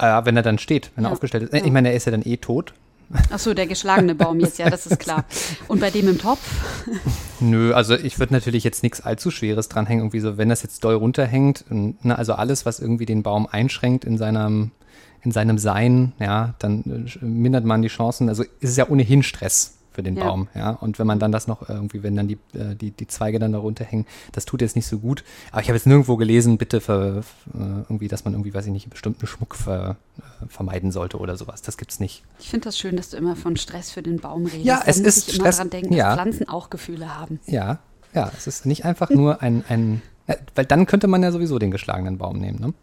Äh, 0.00 0.24
wenn 0.24 0.36
er 0.36 0.42
dann 0.42 0.58
steht, 0.58 0.90
wenn 0.94 1.04
er 1.04 1.08
Ja, 1.08 1.12
aufgestellt 1.12 1.44
ist. 1.44 1.52
Äh. 1.52 1.64
Ich 1.64 1.72
meine, 1.72 1.90
er 1.90 1.94
ist 1.94 2.06
ja 2.06 2.12
dann 2.12 2.22
eh 2.24 2.36
tot. 2.36 2.72
Ach 3.30 3.38
so, 3.40 3.54
der 3.54 3.66
geschlagene 3.66 4.14
Baum 4.14 4.38
jetzt, 4.38 4.58
ja, 4.58 4.70
das 4.70 4.86
ist 4.86 5.00
klar. 5.00 5.24
Und 5.66 5.80
bei 5.80 5.90
dem 5.90 6.08
im 6.08 6.18
Topf? 6.18 6.40
Nö, 7.40 7.72
also 7.74 7.96
ich 7.96 8.18
würde 8.20 8.32
natürlich 8.32 8.62
jetzt 8.62 8.84
nichts 8.84 9.00
allzu 9.00 9.32
Schweres 9.32 9.68
dranhängen, 9.68 10.02
irgendwie 10.04 10.20
so, 10.20 10.38
wenn 10.38 10.48
das 10.48 10.62
jetzt 10.62 10.84
doll 10.84 10.94
runterhängt, 10.94 11.64
und, 11.70 12.04
ne, 12.04 12.16
also 12.16 12.34
alles, 12.34 12.66
was 12.66 12.78
irgendwie 12.78 13.06
den 13.06 13.24
Baum 13.24 13.48
einschränkt 13.50 14.04
in 14.04 14.16
seinem, 14.16 14.70
in 15.22 15.32
seinem 15.32 15.58
Sein, 15.58 16.12
ja, 16.20 16.54
dann 16.60 17.08
äh, 17.20 17.24
mindert 17.24 17.64
man 17.64 17.82
die 17.82 17.88
Chancen. 17.88 18.28
Also 18.28 18.44
ist 18.60 18.70
es 18.70 18.76
ja 18.76 18.88
ohnehin 18.88 19.24
Stress 19.24 19.79
für 19.92 20.02
den 20.02 20.16
Ja. 20.16 20.24
Baum, 20.24 20.48
ja. 20.54 20.70
Und 20.70 20.98
wenn 20.98 21.06
man 21.06 21.18
dann 21.18 21.32
das 21.32 21.46
noch 21.46 21.68
irgendwie, 21.68 22.02
wenn 22.02 22.16
dann 22.16 22.28
die, 22.28 22.38
äh, 22.54 22.74
die, 22.74 22.90
die 22.92 23.06
Zweige 23.06 23.38
dann 23.38 23.52
da 23.52 23.58
runterhängen, 23.58 24.06
das 24.32 24.44
tut 24.44 24.60
jetzt 24.60 24.76
nicht 24.76 24.86
so 24.86 24.98
gut. 24.98 25.24
Aber 25.52 25.60
ich 25.62 25.68
habe 25.68 25.76
jetzt 25.76 25.86
nirgendwo 25.86 26.16
gelesen, 26.16 26.58
bitte 26.58 26.80
für, 26.80 27.22
äh, 27.54 27.58
irgendwie, 27.58 28.08
dass 28.08 28.24
man 28.24 28.34
irgendwie, 28.34 28.54
weiß 28.54 28.66
ich 28.66 28.72
nicht, 28.72 28.88
bestimmten 28.90 29.26
Schmuck 29.26 29.54
ver, 29.54 29.96
äh, 30.18 30.46
vermeiden 30.48 30.92
sollte 30.92 31.18
oder 31.18 31.36
sowas. 31.36 31.62
Das 31.62 31.76
gibt's 31.76 32.00
nicht. 32.00 32.22
Ich 32.38 32.48
finde 32.50 32.64
das 32.64 32.78
schön, 32.78 32.96
dass 32.96 33.10
du 33.10 33.16
immer 33.16 33.36
von 33.36 33.56
Stress 33.56 33.90
für 33.90 34.02
den 34.02 34.18
Baum 34.20 34.46
redest. 34.46 34.64
Ja, 34.64 34.82
es 34.86 34.98
ist 34.98 35.28
ich 35.28 35.34
immer 35.34 35.44
Stress- 35.44 35.56
dran 35.58 35.70
denken, 35.70 35.92
ja. 35.94 36.14
dass 36.14 36.22
Pflanzen 36.22 36.48
auch 36.48 36.70
Gefühle 36.70 37.18
haben. 37.18 37.40
Ja, 37.46 37.78
ja, 38.14 38.30
es 38.36 38.46
ist 38.46 38.66
nicht 38.66 38.84
einfach 38.84 39.10
nur 39.10 39.42
ein, 39.42 39.64
ein 39.68 40.02
weil 40.54 40.64
dann 40.64 40.86
könnte 40.86 41.08
man 41.08 41.22
ja 41.22 41.32
sowieso 41.32 41.58
den 41.58 41.70
geschlagenen 41.72 42.18
Baum 42.18 42.38
nehmen. 42.38 42.60
Ne? 42.60 42.74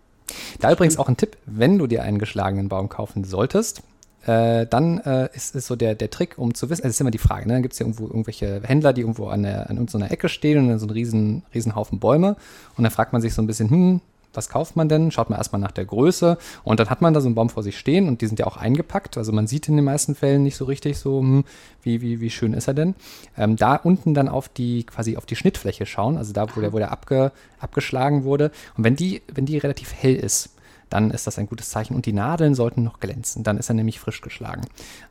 Da 0.60 0.72
übrigens 0.72 0.98
auch 0.98 1.08
ein 1.08 1.16
Tipp, 1.16 1.38
wenn 1.46 1.78
du 1.78 1.88
dir 1.88 2.04
einen 2.04 2.20
geschlagenen 2.20 2.68
Baum 2.68 2.90
kaufen 2.90 3.24
solltest, 3.24 3.82
äh, 4.26 4.66
dann 4.66 5.00
äh, 5.00 5.30
ist 5.34 5.56
es 5.56 5.68
so 5.68 5.76
der, 5.76 5.96
der 5.96 6.10
Trick, 6.10 6.38
um 6.38 6.54
zu 6.54 6.70
wissen, 6.70 6.86
es 6.86 6.92
ist 6.92 7.02
immer 7.02 7.12
die 7.12 7.18
Frage, 7.18 7.48
ne? 7.48 7.62
gibt 7.62 7.74
es 7.74 7.80
ja 7.80 7.86
irgendwo 7.86 8.08
irgendwelche 8.08 8.62
Händler, 8.64 8.94
die 8.94 9.02
irgendwo 9.02 9.28
an, 9.28 9.44
der, 9.44 9.70
an 9.70 9.88
so 9.88 9.98
einer 9.98 10.12
Ecke 10.12 10.30
stehen 10.30 10.60
und 10.60 10.70
dann 10.70 10.80
so 10.80 10.86
ein 10.86 10.92
riesen, 10.92 11.44
riesen 11.54 11.76
Haufen 11.76 12.00
Bäume 12.00 12.36
und 12.76 12.84
dann 12.84 12.92
fragt 12.92 13.14
man 13.14 13.22
sich 13.22 13.34
so 13.34 13.42
ein 13.42 13.48
bisschen, 13.48 13.70
hm, 13.70 14.02
was 14.38 14.50
kauft 14.50 14.76
man 14.76 14.88
denn? 14.88 15.10
Schaut 15.12 15.30
man 15.30 15.40
erstmal 15.40 15.60
nach 15.60 15.72
der 15.72 15.86
Größe 15.86 16.38
und 16.64 16.80
dann 16.80 16.90
hat 16.90 17.02
man 17.02 17.14
da 17.14 17.22
so 17.22 17.28
einen 17.28 17.36
Baum 17.36 17.50
vor 17.50 17.64
sich 17.64 17.78
stehen 17.78 18.08
und 18.08 18.22
die 18.22 18.28
sind 18.28 18.40
ja 18.40 18.46
auch 18.46 18.56
eingepackt. 18.56 19.18
Also 19.18 19.32
man 19.32 19.48
sieht 19.48 19.68
in 19.68 19.76
den 19.76 19.86
meisten 19.86 20.14
Fällen 20.14 20.44
nicht 20.44 20.56
so 20.56 20.66
richtig 20.66 21.00
so, 21.00 21.20
hm, 21.20 21.44
wie, 21.82 22.02
wie, 22.02 22.22
wie 22.22 22.30
schön 22.30 22.54
ist 22.54 22.68
er 22.68 22.76
denn. 22.76 22.94
Ähm, 23.36 23.56
da 23.56 23.76
unten 23.76 24.14
dann 24.14 24.30
auf 24.30 24.48
die, 24.48 24.84
quasi 24.84 25.18
auf 25.18 25.26
die 25.26 25.36
Schnittfläche 25.36 25.86
schauen, 25.86 26.18
also 26.18 26.34
da, 26.34 26.46
wo 26.56 26.62
der, 26.62 26.72
wo 26.72 26.78
der 26.78 26.92
abge, 26.92 27.32
abgeschlagen 27.60 28.24
wurde. 28.26 28.52
Und 28.78 28.84
wenn 28.84 28.96
die, 28.96 29.24
wenn 29.34 29.48
die 29.48 29.58
relativ 29.58 29.94
hell 29.94 30.16
ist, 30.16 30.52
dann 30.90 31.12
ist 31.12 31.28
das 31.28 31.38
ein 31.38 31.48
gutes 31.48 31.70
Zeichen. 31.70 31.96
Und 31.96 32.06
die 32.06 32.14
Nadeln 32.14 32.56
sollten 32.56 32.84
noch 32.84 33.00
glänzen. 33.00 33.44
Dann 33.44 33.58
ist 33.58 33.70
er 33.70 33.76
nämlich 33.76 34.00
frisch 34.00 34.22
geschlagen. 34.22 34.62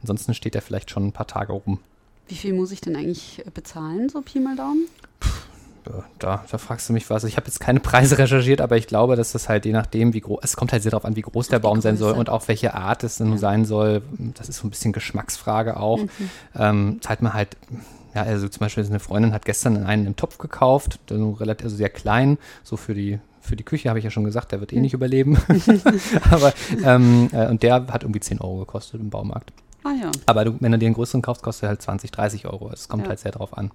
Ansonsten 0.01 0.35
steht 0.35 0.55
er 0.55 0.63
vielleicht 0.63 0.91
schon 0.91 1.07
ein 1.07 1.13
paar 1.13 1.27
Tage 1.27 1.53
rum. 1.53 1.81
Wie 2.29 2.35
viel 2.35 2.55
muss 2.55 2.73
ich 2.73 2.81
denn 2.81 2.97
eigentlich 2.97 3.45
bezahlen, 3.55 4.09
so 4.09 4.21
Pi 4.21 4.41
mal 4.41 4.57
Daumen? 4.57 4.87
da, 6.19 6.45
da 6.51 6.59
fragst 6.59 6.89
du 6.89 6.93
mich 6.93 7.09
was. 7.11 7.25
Ich 7.25 7.37
habe 7.37 7.47
jetzt 7.47 7.61
keine 7.61 7.81
Preise 7.81 8.19
recherchiert, 8.19 8.61
aber 8.61 8.77
ich 8.77 8.87
glaube, 8.87 9.17
dass 9.17 9.33
das 9.33 9.49
halt 9.49 9.65
je 9.65 9.73
nachdem, 9.73 10.15
wie 10.15 10.21
groß, 10.21 10.41
es 10.43 10.57
kommt 10.57 10.73
halt 10.73 10.83
sehr 10.83 10.91
darauf 10.91 11.05
an, 11.05 11.17
wie 11.17 11.23
groß 11.23 11.49
der 11.49 11.59
Baum 11.59 11.81
sein 11.81 11.97
soll 11.97 12.13
und 12.15 12.31
auch 12.31 12.49
welche 12.49 12.75
Art 12.75 13.05
es 13.05 13.19
dann 13.19 13.33
ja. 13.33 13.39
sein 13.39 13.65
soll. 13.65 14.03
Das 14.35 14.49
ist 14.49 14.59
so 14.59 14.67
ein 14.67 14.71
bisschen 14.71 14.93
Geschmacksfrage 14.93 15.77
auch. 15.77 15.99
Mhm. 15.99 16.31
Ähm, 16.57 16.99
zahlt 17.01 17.23
man 17.23 17.35
halt, 17.35 17.57
ja, 18.15 18.23
also 18.23 18.49
zum 18.49 18.61
Beispiel 18.61 18.85
eine 18.85 19.01
Freundin 19.01 19.33
hat 19.33 19.45
gestern 19.45 19.85
einen 19.85 20.07
im 20.07 20.17
Topf 20.17 20.39
gekauft, 20.39 20.99
relativ, 21.11 21.65
also 21.65 21.77
sehr 21.77 21.91
klein, 21.91 22.39
so 22.65 22.77
für 22.77 22.95
die 22.95 23.19
für 23.47 23.57
die 23.57 23.65
Küche 23.65 23.89
habe 23.89 23.99
ich 23.99 24.05
ja 24.05 24.11
schon 24.11 24.25
gesagt, 24.25 24.53
der 24.53 24.61
wird 24.61 24.73
eh 24.73 24.81
nicht 24.81 24.95
überleben. 24.95 25.39
aber 26.31 26.53
ähm, 26.85 27.31
äh, 27.33 27.49
und 27.49 27.63
der 27.63 27.87
hat 27.87 28.03
irgendwie 28.03 28.21
10 28.21 28.41
Euro 28.41 28.59
gekostet 28.59 29.01
im 29.01 29.11
Baumarkt. 29.11 29.53
Ah, 29.85 29.93
ja. 30.01 30.11
Aber 30.27 30.45
du, 30.45 30.57
wenn 30.61 30.73
du 30.73 30.79
dir 30.79 30.87
einen 30.87 30.95
größeren 30.95 31.23
kaufst, 31.23 31.43
kostet 31.43 31.65
er 31.65 31.69
halt 31.71 31.83
20, 31.83 32.11
30 32.11 32.47
Euro. 32.47 32.71
Es 32.73 32.89
kommt 32.89 33.05
ja. 33.05 33.11
halt 33.11 33.21
sehr 33.21 33.33
drauf 33.33 33.57
an. 33.57 33.71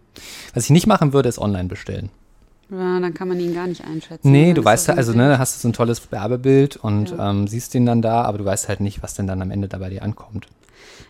Was 0.54 0.66
ich 0.66 0.70
nicht 0.72 0.88
machen 0.88 1.14
würde, 1.14 1.30
ist 1.30 1.40
online 1.40 1.70
bestellen. 1.70 2.10
Ja, 2.70 3.00
dann 3.00 3.14
kann 3.14 3.28
man 3.28 3.40
ihn 3.40 3.54
gar 3.54 3.68
nicht 3.68 3.84
einschätzen. 3.84 4.32
Nee, 4.32 4.54
du 4.54 4.64
weißt 4.64 4.90
ja, 4.90 4.94
also 4.94 5.14
ne, 5.14 5.40
hast 5.40 5.56
du 5.56 5.60
so 5.62 5.68
ein 5.70 5.74
tolles 5.74 6.12
Werbebild 6.12 6.78
und 6.78 7.12
ja. 7.12 7.30
ähm, 7.30 7.48
siehst 7.48 7.76
ihn 7.76 7.86
dann 7.86 8.02
da, 8.02 8.24
aber 8.24 8.38
du 8.38 8.46
weißt 8.46 8.70
halt 8.70 8.80
nicht, 8.80 9.04
was 9.04 9.14
denn 9.14 9.28
dann 9.28 9.42
am 9.42 9.52
Ende 9.52 9.68
da 9.68 9.78
bei 9.78 9.90
dir 9.90 10.04
ankommt. 10.04 10.48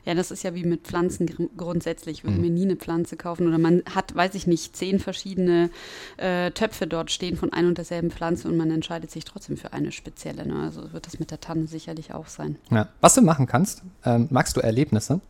Ja, 0.05 0.15
das 0.15 0.31
ist 0.31 0.43
ja 0.43 0.55
wie 0.55 0.63
mit 0.63 0.81
Pflanzen 0.81 1.29
grundsätzlich. 1.55 2.19
Ich 2.19 2.23
würde 2.23 2.37
mhm. 2.37 2.41
mir 2.41 2.49
nie 2.49 2.63
eine 2.63 2.75
Pflanze 2.75 3.17
kaufen 3.17 3.47
oder 3.47 3.57
man 3.57 3.83
hat, 3.93 4.15
weiß 4.15 4.33
ich 4.35 4.47
nicht, 4.47 4.75
zehn 4.75 4.99
verschiedene 4.99 5.69
äh, 6.17 6.51
Töpfe 6.51 6.87
dort 6.87 7.11
stehen 7.11 7.37
von 7.37 7.53
ein 7.53 7.67
und 7.67 7.77
derselben 7.77 8.09
Pflanze 8.09 8.47
und 8.47 8.57
man 8.57 8.71
entscheidet 8.71 9.11
sich 9.11 9.25
trotzdem 9.25 9.57
für 9.57 9.73
eine 9.73 9.91
spezielle. 9.91 10.47
Ne? 10.47 10.63
Also 10.63 10.91
wird 10.91 11.05
das 11.05 11.19
mit 11.19 11.29
der 11.29 11.39
Tanne 11.39 11.67
sicherlich 11.67 12.13
auch 12.13 12.27
sein. 12.27 12.57
Ja. 12.71 12.87
Was 12.99 13.13
du 13.13 13.21
machen 13.21 13.45
kannst, 13.45 13.83
ähm, 14.05 14.27
magst 14.31 14.57
du 14.57 14.61
Erlebnisse? 14.61 15.21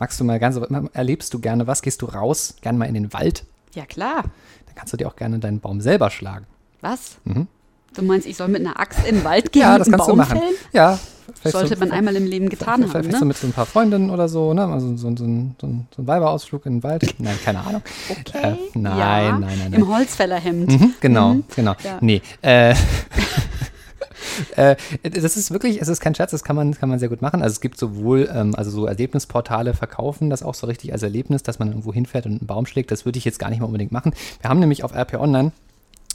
Magst 0.00 0.18
du 0.20 0.24
mal 0.24 0.38
ganz, 0.38 0.56
erlebst 0.92 1.34
du 1.34 1.40
gerne 1.40 1.66
was? 1.66 1.82
Gehst 1.82 2.02
du 2.02 2.06
raus, 2.06 2.56
gerne 2.60 2.78
mal 2.78 2.86
in 2.86 2.94
den 2.94 3.12
Wald? 3.12 3.44
Ja, 3.74 3.84
klar. 3.84 4.22
Dann 4.66 4.74
kannst 4.74 4.92
du 4.92 4.96
dir 4.96 5.08
auch 5.08 5.16
gerne 5.16 5.38
deinen 5.38 5.60
Baum 5.60 5.80
selber 5.80 6.10
schlagen. 6.10 6.46
Was? 6.80 7.18
Mhm. 7.24 7.48
Du 7.94 8.02
meinst, 8.02 8.26
ich 8.26 8.36
soll 8.36 8.48
mit 8.48 8.60
einer 8.60 8.78
Axt 8.78 9.00
in 9.06 9.16
den 9.16 9.24
Wald 9.24 9.52
gehen? 9.52 9.62
Ja, 9.62 9.78
das 9.78 9.90
kannst 9.90 10.06
Baum 10.06 10.16
du 10.16 10.22
machen. 10.22 10.38
Fällen? 10.38 10.54
Ja. 10.72 10.98
Sollte 11.44 11.74
so, 11.74 11.80
man 11.80 11.92
einmal 11.92 12.16
im 12.16 12.26
Leben 12.26 12.48
getan 12.48 12.82
haben. 12.82 12.90
Vielleicht 12.90 13.12
ne? 13.12 13.18
so 13.18 13.24
mit 13.24 13.36
so 13.36 13.46
ein 13.46 13.52
paar 13.52 13.66
Freundinnen 13.66 14.10
oder 14.10 14.28
so, 14.28 14.54
ne? 14.54 14.66
Also 14.66 14.96
so, 14.96 15.14
so, 15.16 15.24
ein, 15.24 15.56
so, 15.60 15.66
ein, 15.66 15.86
so 15.94 16.02
ein 16.02 16.06
Weiberausflug 16.06 16.66
in 16.66 16.76
den 16.76 16.82
Wald. 16.82 17.14
Nein, 17.18 17.38
keine 17.44 17.60
Ahnung. 17.60 17.82
Okay. 18.08 18.38
Äh, 18.38 18.56
nein, 18.74 18.98
ja. 18.98 19.32
nein, 19.32 19.40
nein, 19.40 19.58
nein, 19.58 19.72
Im 19.74 19.88
Holzfällerhemd. 19.88 20.68
Mhm, 20.70 20.94
genau, 21.00 21.34
mhm. 21.34 21.44
genau. 21.54 21.74
Ja. 21.84 21.98
Nee. 22.00 22.22
Äh, 22.42 22.70
äh, 24.56 24.76
das 25.02 25.36
ist 25.36 25.50
wirklich, 25.50 25.80
es 25.80 25.88
ist 25.88 26.00
kein 26.00 26.14
Scherz, 26.14 26.30
das 26.30 26.44
kann 26.44 26.56
man, 26.56 26.74
kann 26.74 26.88
man 26.88 26.98
sehr 26.98 27.08
gut 27.08 27.22
machen. 27.22 27.42
Also 27.42 27.54
es 27.54 27.60
gibt 27.60 27.78
sowohl, 27.78 28.28
ähm, 28.32 28.54
also 28.54 28.70
so 28.70 28.86
Erlebnisportale 28.86 29.74
verkaufen 29.74 30.30
das 30.30 30.42
auch 30.42 30.54
so 30.54 30.66
richtig 30.66 30.92
als 30.92 31.02
Erlebnis, 31.02 31.42
dass 31.42 31.58
man 31.58 31.68
irgendwo 31.68 31.92
hinfährt 31.92 32.26
und 32.26 32.32
einen 32.32 32.46
Baum 32.46 32.66
schlägt. 32.66 32.90
Das 32.90 33.04
würde 33.04 33.18
ich 33.18 33.24
jetzt 33.24 33.38
gar 33.38 33.50
nicht 33.50 33.60
mal 33.60 33.66
unbedingt 33.66 33.92
machen. 33.92 34.12
Wir 34.40 34.50
haben 34.50 34.60
nämlich 34.60 34.82
auf 34.82 34.94
RP 34.94 35.14
Online 35.14 35.52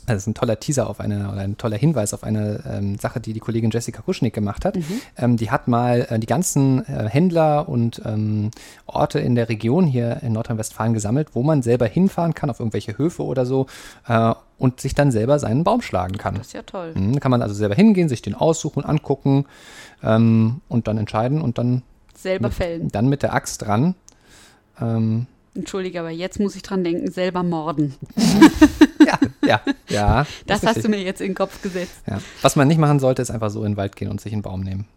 das 0.08 0.18
ist 0.18 0.28
ein 0.28 0.34
toller 0.34 0.60
Teaser 0.60 0.90
auf 0.90 1.00
eine, 1.00 1.32
oder 1.32 1.42
ein 1.42 1.58
toller 1.58 1.78
Hinweis 1.78 2.14
auf 2.14 2.24
eine 2.24 2.64
ähm, 2.70 2.98
Sache, 2.98 3.20
die 3.20 3.34
die 3.34 3.40
Kollegin 3.40 3.72
Jessica 3.72 4.02
Kuschnick 4.02 4.34
gemacht 4.34 4.66
hat. 4.66 4.76
Mhm. 4.76 5.02
Ähm, 5.18 5.38
die 5.38 5.52
hat 5.52 5.68
mal 5.68 6.08
äh, 6.10 6.20
die 6.20 6.28
ganzen 6.28 6.86
äh, 6.86 7.08
Händler 7.10 7.70
und 7.70 8.02
ähm, 8.06 8.52
Orte 8.86 9.20
in 9.20 9.36
der 9.36 9.50
Region 9.50 9.86
hier 9.86 10.22
in 10.22 10.34
Nordrhein-Westfalen 10.34 10.94
gesammelt, 10.94 11.30
wo 11.34 11.44
man 11.44 11.62
selber 11.62 11.86
hinfahren 11.86 12.34
kann, 12.34 12.50
auf 12.50 12.60
irgendwelche 12.60 12.98
Höfe 12.98 13.24
oder 13.24 13.46
so, 13.46 13.68
äh, 14.08 14.34
und 14.58 14.80
sich 14.80 14.94
dann 14.94 15.12
selber 15.12 15.39
seinen 15.39 15.63
Baum 15.63 15.82
schlagen 15.82 16.18
kann. 16.18 16.36
Das 16.36 16.48
ist 16.48 16.54
ja 16.54 16.62
toll. 16.63 16.94
Mhm, 16.96 17.20
kann 17.20 17.32
man 17.32 17.42
also 17.42 17.54
selber 17.54 17.76
hingehen, 17.76 18.10
sich 18.10 18.22
den 18.22 18.36
aussuchen, 18.36 18.84
angucken 18.84 19.46
ähm, 20.04 20.62
und 20.70 20.88
dann 20.88 20.98
entscheiden 20.98 21.42
und 21.42 21.58
dann 21.58 21.84
selber 22.16 22.48
mit, 22.48 22.56
fällen. 22.56 22.88
Dann 22.89 23.10
mit 23.10 23.24
der 23.24 23.34
Axt 23.34 23.62
dran. 23.62 23.96
Ähm, 24.80 25.28
Entschuldige, 25.56 26.00
aber 26.00 26.10
jetzt 26.10 26.39
muss 26.39 26.56
ich 26.56 26.63
dran 26.63 26.84
denken, 26.84 27.12
selber 27.12 27.44
morden. 27.44 27.94
ja, 29.41 29.62
ja, 29.62 29.63
ja. 29.89 30.28
Das, 30.45 30.62
das 30.62 30.76
hast 30.76 30.86
du 30.86 30.89
mir 30.89 31.02
jetzt 31.02 31.21
in 31.21 31.30
den 31.30 31.36
Kopf 31.36 31.62
gesetzt. 31.62 32.02
Ja. 32.08 32.19
Was 32.41 32.56
man 32.56 32.67
nicht 32.67 32.78
machen 32.80 32.99
sollte, 32.99 33.21
ist 33.21 33.32
einfach 33.32 33.49
so 33.49 33.63
in 33.63 33.73
den 33.73 33.78
Wald 33.78 33.95
gehen 33.95 34.10
und 34.10 34.21
sich 34.21 34.34
einen 34.34 34.41
Baum 34.41 34.62
nehmen. 34.62 34.88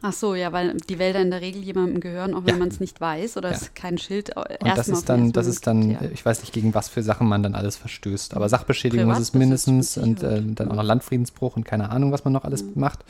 Ach 0.00 0.12
so, 0.12 0.34
ja, 0.34 0.52
weil 0.52 0.76
die 0.88 0.98
Wälder 1.00 1.20
in 1.20 1.30
der 1.30 1.40
Regel 1.40 1.62
jemandem 1.62 2.00
gehören, 2.00 2.34
auch 2.34 2.44
wenn 2.44 2.54
ja. 2.54 2.58
man 2.58 2.68
es 2.68 2.78
nicht 2.78 3.00
weiß 3.00 3.36
oder 3.36 3.50
ja. 3.50 3.56
es 3.56 3.74
kein 3.74 3.98
Schild 3.98 4.36
und 4.36 4.76
das 4.76 4.88
ist 4.88 5.08
dann, 5.08 5.32
das 5.32 5.48
ist 5.48 5.66
dann, 5.66 5.90
ja. 5.90 5.98
ich 6.12 6.24
weiß 6.24 6.40
nicht, 6.40 6.52
gegen 6.52 6.72
was 6.72 6.88
für 6.88 7.02
Sachen 7.02 7.26
man 7.26 7.42
dann 7.42 7.56
alles 7.56 7.76
verstößt. 7.76 8.34
Aber 8.34 8.48
Sachbeschädigung 8.48 9.10
ist 9.10 9.18
es 9.18 9.34
mindestens 9.34 9.98
und 9.98 10.22
äh, 10.22 10.40
dann 10.40 10.70
auch 10.70 10.76
noch 10.76 10.84
Landfriedensbruch 10.84 11.56
und 11.56 11.64
keine 11.64 11.90
Ahnung, 11.90 12.12
was 12.12 12.24
man 12.24 12.32
noch 12.32 12.44
alles 12.44 12.62
mhm. 12.62 12.72
macht. 12.76 13.00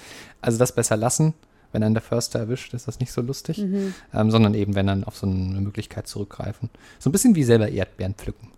Also 0.40 0.58
das 0.58 0.74
besser 0.74 0.96
lassen. 0.96 1.34
Wenn 1.70 1.82
einen 1.82 1.94
der 1.94 2.02
Förster 2.02 2.38
erwischt, 2.38 2.72
ist 2.72 2.88
das 2.88 2.98
nicht 2.98 3.12
so 3.12 3.20
lustig, 3.20 3.58
mhm. 3.58 3.92
ähm, 4.14 4.30
sondern 4.30 4.54
eben, 4.54 4.74
wenn 4.74 4.86
dann 4.86 5.04
auf 5.04 5.18
so 5.18 5.26
eine 5.26 5.60
Möglichkeit 5.60 6.06
zurückgreifen. 6.06 6.70
So 6.98 7.10
ein 7.10 7.12
bisschen 7.12 7.34
wie 7.34 7.44
selber 7.44 7.68
Erdbeeren 7.68 8.14
pflücken. 8.14 8.48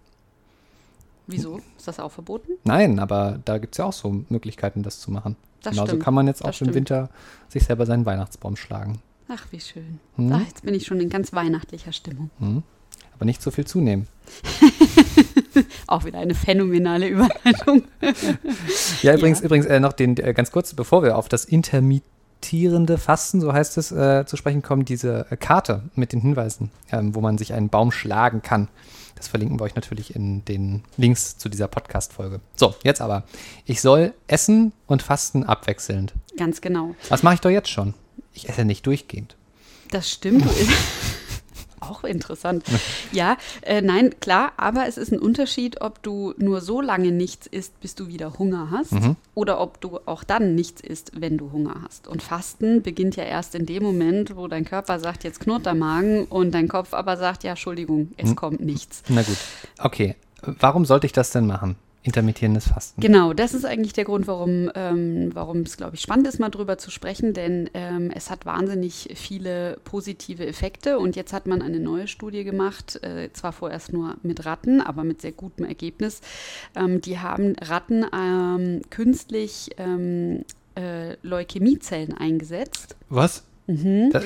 Wieso? 1.32 1.60
Ist 1.76 1.88
das 1.88 2.00
auch 2.00 2.12
verboten? 2.12 2.52
Nein, 2.64 2.98
aber 2.98 3.38
da 3.44 3.58
gibt 3.58 3.74
es 3.74 3.78
ja 3.78 3.84
auch 3.84 3.92
so 3.92 4.24
Möglichkeiten, 4.28 4.82
das 4.82 5.00
zu 5.00 5.10
machen. 5.10 5.36
Das 5.62 5.72
Genauso 5.72 5.90
stimmt. 5.90 6.02
kann 6.02 6.14
man 6.14 6.26
jetzt 6.26 6.44
auch 6.44 6.58
im. 6.60 6.74
Winter 6.74 7.10
sich 7.48 7.64
selber 7.64 7.86
seinen 7.86 8.06
Weihnachtsbaum 8.06 8.56
schlagen. 8.56 9.00
Ach, 9.28 9.46
wie 9.50 9.60
schön. 9.60 10.00
Hm? 10.16 10.32
Ach, 10.32 10.40
jetzt 10.40 10.62
bin 10.62 10.74
ich 10.74 10.86
schon 10.86 11.00
in 11.00 11.08
ganz 11.08 11.32
weihnachtlicher 11.32 11.92
Stimmung. 11.92 12.30
Hm? 12.38 12.62
Aber 13.14 13.24
nicht 13.24 13.42
so 13.42 13.50
viel 13.50 13.66
zunehmen. 13.66 14.08
auch 15.86 16.04
wieder 16.04 16.18
eine 16.18 16.34
phänomenale 16.34 17.08
Überleitung. 17.08 17.84
ja, 19.02 19.14
übrigens, 19.14 19.40
ja. 19.40 19.46
übrigens 19.46 19.66
äh, 19.66 19.78
noch 19.78 19.92
den, 19.92 20.16
äh, 20.16 20.32
ganz 20.32 20.50
kurz, 20.50 20.72
bevor 20.74 21.02
wir 21.02 21.16
auf 21.16 21.28
das 21.28 21.44
intermittierende 21.44 22.98
Fasten, 22.98 23.40
so 23.40 23.52
heißt 23.52 23.76
es, 23.78 23.92
äh, 23.92 24.24
zu 24.26 24.36
sprechen 24.36 24.62
kommen, 24.62 24.84
diese 24.84 25.26
äh, 25.30 25.36
Karte 25.36 25.82
mit 25.94 26.12
den 26.12 26.20
Hinweisen, 26.20 26.70
ähm, 26.90 27.14
wo 27.14 27.20
man 27.20 27.36
sich 27.36 27.52
einen 27.52 27.68
Baum 27.68 27.92
schlagen 27.92 28.42
kann. 28.42 28.68
Das 29.20 29.28
verlinken 29.28 29.61
wir 29.61 29.64
euch 29.64 29.74
natürlich 29.74 30.16
in 30.16 30.46
den 30.46 30.83
Links 30.96 31.37
zu 31.37 31.50
dieser 31.50 31.68
Podcast-Folge. 31.68 32.40
So, 32.56 32.74
jetzt 32.85 33.02
aber. 33.02 33.24
Ich 33.66 33.83
soll 33.83 34.14
essen 34.28 34.72
und 34.87 35.02
fasten 35.02 35.44
abwechselnd. 35.44 36.14
Ganz 36.38 36.62
genau. 36.62 36.94
Was 37.11 37.22
mache 37.22 37.35
ich 37.35 37.40
doch 37.42 37.50
jetzt 37.50 37.68
schon? 37.68 37.92
Ich 38.33 38.48
esse 38.48 38.64
nicht 38.64 38.87
durchgehend. 38.87 39.37
Das 39.90 40.11
stimmt. 40.11 40.46
auch 41.80 42.04
interessant. 42.04 42.64
Ja, 43.12 43.36
äh, 43.62 43.82
nein, 43.82 44.14
klar, 44.20 44.52
aber 44.56 44.86
es 44.86 44.96
ist 44.96 45.10
ein 45.12 45.18
Unterschied, 45.18 45.80
ob 45.80 46.00
du 46.02 46.32
nur 46.38 46.60
so 46.60 46.80
lange 46.80 47.10
nichts 47.10 47.46
isst, 47.46 47.80
bis 47.80 47.94
du 47.96 48.06
wieder 48.08 48.38
Hunger 48.38 48.68
hast, 48.70 48.92
Mhm. 48.92 49.16
oder 49.34 49.60
ob 49.60 49.80
du 49.80 49.98
auch 50.06 50.22
dann 50.22 50.54
nichts 50.54 50.80
isst, 50.80 51.12
wenn 51.16 51.36
du 51.38 51.50
Hunger 51.52 51.76
hast. 51.84 52.06
Und 52.06 52.22
Fasten 52.22 52.82
beginnt 52.82 53.16
ja 53.16 53.24
erst 53.24 53.54
in 53.54 53.66
dem 53.66 53.82
Moment, 53.82 54.36
wo 54.36 54.46
dein 54.46 54.64
Körper 54.64 55.00
sagt, 55.00 55.24
jetzt 55.24 55.40
knurrt 55.40 55.66
der 55.66 55.74
Magen 55.74 56.24
und 56.26 56.52
dein 56.52 56.68
Kopf 56.68 56.94
aber 56.94 57.16
sagt, 57.16 57.42
ja, 57.44 57.50
Entschuldigung, 57.50 58.12
es 58.16 58.30
Mhm. 58.30 58.36
kommt 58.36 58.60
nichts. 58.60 59.02
Na 59.08 59.22
gut. 59.22 59.36
Okay. 59.78 60.14
Warum 60.42 60.84
sollte 60.84 61.06
ich 61.06 61.12
das 61.12 61.30
denn 61.32 61.46
machen? 61.46 61.76
Intermittierendes 62.02 62.68
Fasten. 62.68 63.00
Genau, 63.00 63.34
das 63.34 63.52
ist 63.52 63.66
eigentlich 63.66 63.92
der 63.92 64.04
Grund, 64.04 64.26
warum, 64.26 64.70
ähm, 64.74 65.30
warum 65.34 65.60
es, 65.60 65.76
glaube 65.76 65.96
ich, 65.96 66.00
spannend 66.00 66.26
ist, 66.28 66.38
mal 66.38 66.48
drüber 66.48 66.78
zu 66.78 66.90
sprechen, 66.90 67.34
denn 67.34 67.68
ähm, 67.74 68.10
es 68.10 68.30
hat 68.30 68.46
wahnsinnig 68.46 69.10
viele 69.16 69.78
positive 69.84 70.46
Effekte 70.46 70.98
und 70.98 71.14
jetzt 71.14 71.34
hat 71.34 71.46
man 71.46 71.60
eine 71.60 71.78
neue 71.78 72.08
Studie 72.08 72.42
gemacht, 72.42 73.02
äh, 73.02 73.30
zwar 73.34 73.52
vorerst 73.52 73.92
nur 73.92 74.16
mit 74.22 74.46
Ratten, 74.46 74.80
aber 74.80 75.04
mit 75.04 75.20
sehr 75.20 75.32
gutem 75.32 75.66
Ergebnis. 75.66 76.22
Ähm, 76.74 77.02
die 77.02 77.18
haben 77.18 77.54
Ratten 77.60 78.06
ähm, 78.14 78.80
künstlich 78.88 79.70
ähm, 79.76 80.44
äh, 80.76 81.16
Leukämiezellen 81.22 82.16
eingesetzt. 82.16 82.96
Was? 83.10 83.44
Mhm. 83.70 84.11
Da, 84.11 84.20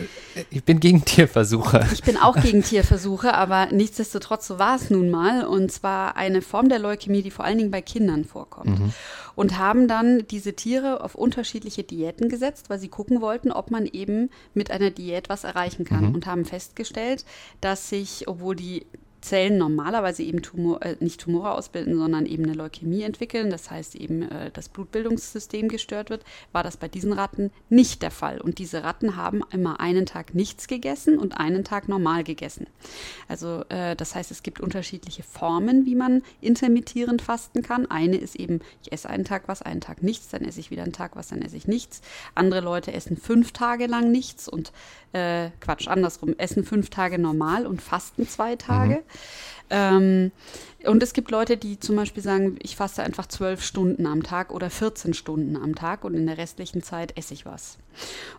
ich 0.51 0.65
bin 0.65 0.81
gegen 0.81 1.05
Tierversuche. 1.05 1.87
Ich 1.93 2.03
bin 2.03 2.17
auch 2.17 2.41
gegen 2.41 2.63
Tierversuche, 2.63 3.35
aber 3.35 3.67
nichtsdestotrotz, 3.67 4.47
so 4.47 4.59
war 4.59 4.77
es 4.77 4.91
nun 4.91 5.11
mal. 5.11 5.45
Und 5.45 5.71
zwar 5.71 6.17
eine 6.17 6.41
Form 6.41 6.69
der 6.69 6.79
Leukämie, 6.79 7.23
die 7.23 7.31
vor 7.31 7.45
allen 7.45 7.59
Dingen 7.59 7.71
bei 7.71 7.83
Kindern 7.83 8.25
vorkommt. 8.25 8.79
Mhm. 8.79 8.93
Und 9.37 9.59
haben 9.59 9.89
dann 9.89 10.27
diese 10.29 10.55
Tiere 10.55 11.03
auf 11.03 11.15
unterschiedliche 11.15 11.83
Diäten 11.83 12.29
gesetzt, 12.29 12.71
weil 12.71 12.79
sie 12.79 12.89
gucken 12.89 13.21
wollten, 13.21 13.53
ob 13.53 13.71
man 13.71 13.87
eben 13.87 14.31
mit 14.55 14.71
einer 14.71 14.91
Diät 14.91 15.29
was 15.29 15.45
erreichen 15.45 15.85
kann. 15.85 16.09
Mhm. 16.09 16.15
Und 16.15 16.27
haben 16.27 16.45
festgestellt, 16.45 17.25
dass 17.61 17.89
sich, 17.91 18.29
obwohl 18.29 18.57
die 18.57 18.87
Zellen 19.25 19.57
normalerweise 19.57 20.23
eben 20.23 20.43
Tumor, 20.43 20.83
äh, 20.83 20.97
nicht 21.01 21.19
Tumore 21.19 21.53
ausbilden, 21.53 21.97
sondern 21.97 22.27
eben 22.27 22.45
eine 22.45 22.53
Leukämie 22.53 23.03
entwickeln, 23.03 23.49
das 23.49 23.71
heißt 23.71 23.95
eben 23.95 24.23
äh, 24.23 24.51
das 24.53 24.69
Blutbildungssystem 24.69 25.69
gestört 25.69 26.11
wird, 26.11 26.25
war 26.53 26.63
das 26.63 26.77
bei 26.77 26.89
diesen 26.89 27.13
Ratten 27.15 27.51
nicht 27.71 28.03
der 28.03 28.11
Fall. 28.11 28.39
Und 28.39 28.59
diese 28.59 28.85
Ratten 28.85 29.17
haben 29.17 29.41
immer 29.51 29.81
einen 29.81 30.05
Tag 30.05 30.35
nichts 30.35 30.67
gegessen 30.67 31.19
und 31.19 31.39
einen 31.39 31.65
Tag 31.65 31.89
normal 31.89 32.23
gegessen. 32.23 32.67
Also 33.27 33.65
äh, 33.71 33.97
das 33.97 34.15
heißt, 34.15 34.31
es 34.31 34.43
gibt 34.43 34.61
unterschiedliche 34.61 35.23
Formen, 35.23 35.87
wie 35.87 35.95
man 35.95 36.23
intermittierend 36.43 37.23
fasten 37.23 37.63
kann. 37.63 37.91
Eine 37.91 38.17
ist 38.17 38.37
eben, 38.37 38.61
ich 38.83 38.93
esse 38.93 39.09
einen 39.09 39.25
Tag 39.25 39.49
was, 39.49 39.63
einen 39.63 39.81
Tag 39.81 40.03
nichts, 40.03 40.29
dann 40.29 40.45
esse 40.45 40.61
ich 40.61 40.71
wieder 40.71 40.83
einen 40.83 40.93
Tag 40.93 41.17
was, 41.17 41.29
dann 41.29 41.41
esse 41.41 41.57
ich 41.57 41.67
nichts. 41.67 42.03
Andere 42.35 42.61
Leute 42.61 42.93
essen 42.93 43.17
fünf 43.17 43.53
Tage 43.53 43.87
lang 43.87 44.13
nichts 44.13 44.51
und 44.51 44.73
äh, 45.15 45.51
Quatsch, 45.61 45.89
andersrum, 45.89 46.35
essen 46.37 46.65
fünf 46.65 46.91
Tage 46.91 47.19
normal 47.19 47.67
und 47.67 47.81
fasten 47.81 48.29
zwei 48.29 48.57
Tage. 48.57 48.97
Mhm. 48.97 49.14
Ähm, 49.71 50.31
und 50.85 51.03
es 51.03 51.15
gibt 51.15 51.31
Leute, 51.31 51.57
die 51.57 51.81
zum 51.81 51.97
Beispiel 51.97 52.23
sagen, 52.23 52.59
ich 52.63 52.77
faste 52.77 53.03
einfach 53.03 53.27
zwölf 53.27 53.63
Stunden 53.63 54.07
am 54.07 54.23
Tag 54.23 54.53
oder 54.53 54.69
14 54.69 55.15
Stunden 55.15 55.57
am 55.57 55.75
Tag 55.75 56.05
und 56.05 56.15
in 56.15 56.27
der 56.27 56.37
restlichen 56.37 56.83
Zeit 56.83 57.17
esse 57.17 57.33
ich 57.33 57.47
was. 57.47 57.79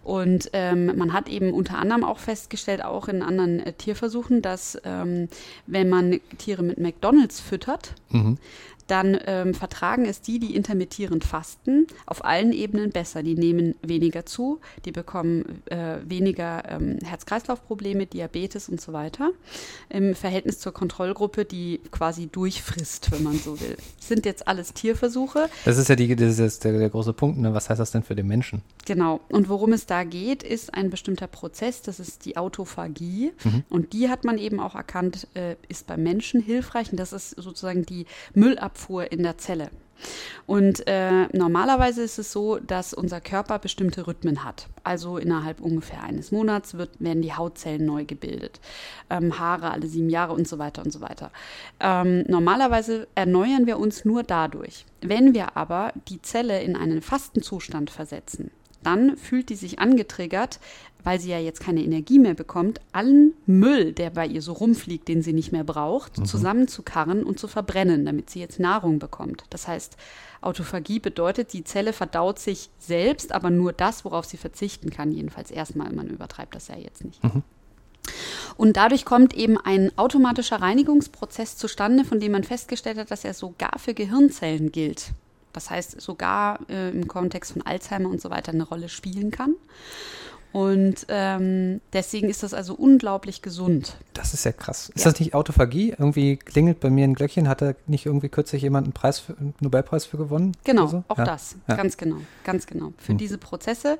Und 0.04 0.52
ähm, 0.54 0.96
man 0.98 1.14
hat 1.14 1.28
eben 1.28 1.52
unter 1.54 1.80
anderem 1.80 2.04
auch 2.04 2.20
festgestellt, 2.20 2.84
auch 2.84 3.08
in 3.08 3.24
anderen 3.24 3.60
äh, 3.62 3.74
Tierversuchen, 3.74 4.44
dass 4.44 4.80
ähm, 4.84 5.28
wenn 5.66 5.90
man 5.90 6.20
Tiere 6.38 6.62
mit 6.62 6.78
McDonalds 6.78 7.40
füttert, 7.40 7.96
mhm 8.10 8.38
dann 8.88 9.17
ähm, 9.26 9.54
vertragen 9.54 10.06
es 10.06 10.21
die, 10.21 10.39
die 10.39 10.56
intermittierend 10.56 11.24
fasten, 11.24 11.88
auf 12.06 12.24
allen 12.24 12.54
Ebenen 12.54 12.91
besser. 12.91 13.24
Die 13.24 13.36
nehmen 13.36 13.76
weniger 13.82 14.26
zu, 14.26 14.60
die 14.86 14.91
bekommen 14.91 15.62
äh, 15.65 15.98
weniger 16.06 16.63
ähm, 16.69 17.00
Herz-Kreislauf-Probleme, 17.04 18.06
Diabetes 18.06 18.69
und 18.69 18.80
so 18.80 18.93
weiter. 18.93 19.32
Im 19.89 20.15
Verhältnis 20.15 20.60
zur 20.60 20.74
Kontrollgruppe, 20.74 21.45
die 21.45 21.82
quasi 21.91 22.28
durchfrisst, 22.28 23.12
wenn 23.12 23.24
man 23.24 23.39
so 23.39 23.60
will. 23.60 23.78
Das 23.98 24.08
sind 24.08 24.26
jetzt 24.26 24.48
alles 24.48 24.74
Tierversuche. 24.74 25.50
Das 25.65 25.78
ist 25.78 25.89
ja 25.89 25.95
die, 25.95 26.15
das 26.15 26.38
ist 26.38 26.63
der, 26.63 26.78
der 26.78 26.89
große 26.89 27.13
Punkt. 27.13 27.39
Ne? 27.39 27.54
Was 27.54 27.69
heißt 27.69 27.80
das 27.80 27.91
denn 27.91 28.04
für 28.04 28.15
den 28.15 28.28
Menschen? 28.28 28.62
Genau. 28.86 29.19
Und 29.30 29.50
worum 29.50 29.74
es 29.74 29.88
da 29.88 30.04
geht, 30.04 30.43
ist 30.43 30.74
ein 30.74 30.91
bestimmter 30.91 31.28
Prozess, 31.28 31.82
das 31.82 32.00
ist 32.00 32.26
die 32.26 32.38
Autophagie. 32.38 33.32
Mhm. 33.43 33.63
Und 33.69 33.93
die 33.93 34.10
hat 34.10 34.24
man 34.24 34.38
eben 34.38 34.60
auch 34.60 34.76
erkannt, 34.76 35.28
äh, 35.34 35.56
ist 35.69 35.88
beim 35.88 36.04
Menschen 36.04 36.39
hilfreich. 36.39 36.91
Und 36.91 37.00
das 37.00 37.13
ist 37.13 37.32
sozusagen 37.32 37.86
die 37.86 38.06
Müllabfuhr 38.36 38.75
Abfuhr 38.76 39.10
in 39.10 39.24
der 39.24 39.38
Zelle. 39.38 39.70
Und 40.46 40.86
äh, 40.88 41.28
normalerweise 41.32 42.04
ist 42.04 42.20
es 42.20 42.34
so, 42.34 42.60
dass 42.60 42.94
unser 42.94 43.22
Körper 43.22 43.58
bestimmte 43.60 44.06
Rhythmen 44.06 44.44
hat. 44.44 44.68
Also 44.84 45.18
innerhalb 45.18 45.62
ungefähr 45.62 46.04
eines 46.04 46.34
Monats 46.34 46.74
wird, 46.74 46.92
werden 47.00 47.22
die 47.22 47.34
Hautzellen 47.34 47.86
neu 47.86 48.04
gebildet, 48.04 48.60
ähm, 49.10 49.40
Haare 49.40 49.72
alle 49.72 49.88
sieben 49.88 50.10
Jahre 50.10 50.34
und 50.34 50.48
so 50.50 50.60
weiter 50.60 50.84
und 50.84 50.92
so 50.92 51.00
weiter. 51.00 51.32
Ähm, 51.80 52.26
normalerweise 52.28 53.08
erneuern 53.16 53.66
wir 53.66 53.80
uns 53.80 54.04
nur 54.04 54.24
dadurch. 54.24 54.86
Wenn 55.02 55.34
wir 55.34 55.56
aber 55.56 55.94
die 56.10 56.22
Zelle 56.22 56.62
in 56.62 56.76
einen 56.76 57.02
Fastenzustand 57.02 57.90
versetzen, 57.90 58.52
dann 58.84 59.16
fühlt 59.18 59.50
die 59.50 59.56
sich 59.56 59.80
angetriggert, 59.80 60.60
weil 61.06 61.20
sie 61.22 61.30
ja 61.30 61.39
jetzt 61.39 61.62
keine 61.62 61.84
Energie 61.84 62.20
mehr 62.20 62.34
bekommt, 62.34 62.82
allen 62.91 63.36
Müll, 63.46 63.94
der 63.94 64.10
bei 64.10 64.26
ihr 64.26 64.41
so 64.41 64.52
rumfliegt, 64.52 65.08
den 65.08 65.22
sie 65.22 65.34
nicht 65.34 65.52
mehr 65.52 65.63
braucht, 65.63 66.18
mhm. 66.18 66.26
zusammenzukarren 66.26 67.24
und 67.24 67.39
zu 67.39 67.48
verbrennen, 67.48 68.06
damit 68.06 68.30
sie 68.30 68.39
jetzt 68.39 68.60
Nahrung 68.60 69.00
bekommt. 69.00 69.44
Das 69.52 69.68
heißt, 69.68 69.96
Autophagie 70.41 71.00
bedeutet, 71.00 71.54
die 71.54 71.63
Zelle 71.63 71.94
verdaut 71.94 72.39
sich 72.39 72.70
selbst, 72.80 73.32
aber 73.32 73.52
nur 73.52 73.72
das, 73.72 74.04
worauf 74.04 74.26
sie 74.26 74.38
verzichten 74.38 74.89
kann. 74.89 75.12
Jedenfalls 75.12 75.52
erstmal, 75.52 75.94
man 75.94 76.08
übertreibt 76.08 76.56
das 76.56 76.68
ja 76.68 76.76
jetzt 76.76 77.06
nicht. 77.06 77.24
Mhm. 77.24 77.44
Und 78.58 78.76
dadurch 78.76 79.06
kommt 79.06 79.36
eben 79.36 79.58
ein 79.60 79.91
automatischer 79.98 80.62
Reinigungsprozess 80.62 81.56
zustande, 81.56 82.04
von 82.04 82.20
dem 82.20 82.32
man 82.32 82.44
festgestellt 82.44 82.98
hat, 82.98 83.12
dass 83.12 83.24
er 83.24 83.34
sogar 83.36 83.78
für 83.78 83.94
Gehirnzellen 83.94 84.72
gilt. 84.72 85.12
Das 85.54 85.70
heißt, 85.70 86.02
sogar 86.02 86.60
äh, 86.68 86.89
im 86.89 87.08
Kontext 87.08 87.54
von 87.54 87.62
Alzheimer 87.62 88.10
und 88.10 88.22
so 88.22 88.30
weiter 88.30 88.52
eine 88.52 88.63
Rolle 88.63 88.89
spielen 88.89 89.32
kann. 89.32 89.56
Und 90.56 91.08
ähm, 91.10 91.82
deswegen 91.91 92.30
ist 92.30 92.41
das 92.41 92.54
also 92.54 92.76
unglaublich 92.76 93.41
gesund. 93.41 93.98
Das 94.13 94.34
ist 94.34 94.46
ja 94.46 94.54
krass. 94.54 94.88
Ist 94.96 95.04
ja. 95.04 95.12
das 95.12 95.20
nicht 95.20 95.34
Autophagie? 95.34 95.89
Irgendwie 95.89 96.38
klingelt 96.38 96.80
bei 96.80 96.89
mir 96.89 97.04
ein 97.04 97.13
Glöckchen. 97.13 97.50
Hat 97.50 97.62
da 97.62 97.74
nicht 97.88 98.06
irgendwie 98.06 98.30
kürzlich 98.30 98.62
jemand 98.62 98.86
einen, 98.86 98.94
Preis 98.94 99.20
für, 99.20 99.38
einen 99.38 99.54
Nobelpreis 99.60 100.06
für 100.06 100.15
gewonnen? 100.15 100.54
Genau, 100.63 100.88
so? 100.88 101.04
auch 101.10 101.18
ja. 101.18 101.26
das. 101.26 101.58
Ja. 101.68 101.76
Ganz 101.76 101.98
genau. 101.98 102.20
Ganz 102.46 102.68
genau. 102.68 102.94
Für 102.98 103.10
hm. 103.10 103.18
diese 103.18 103.38
Prozesse, 103.38 104.00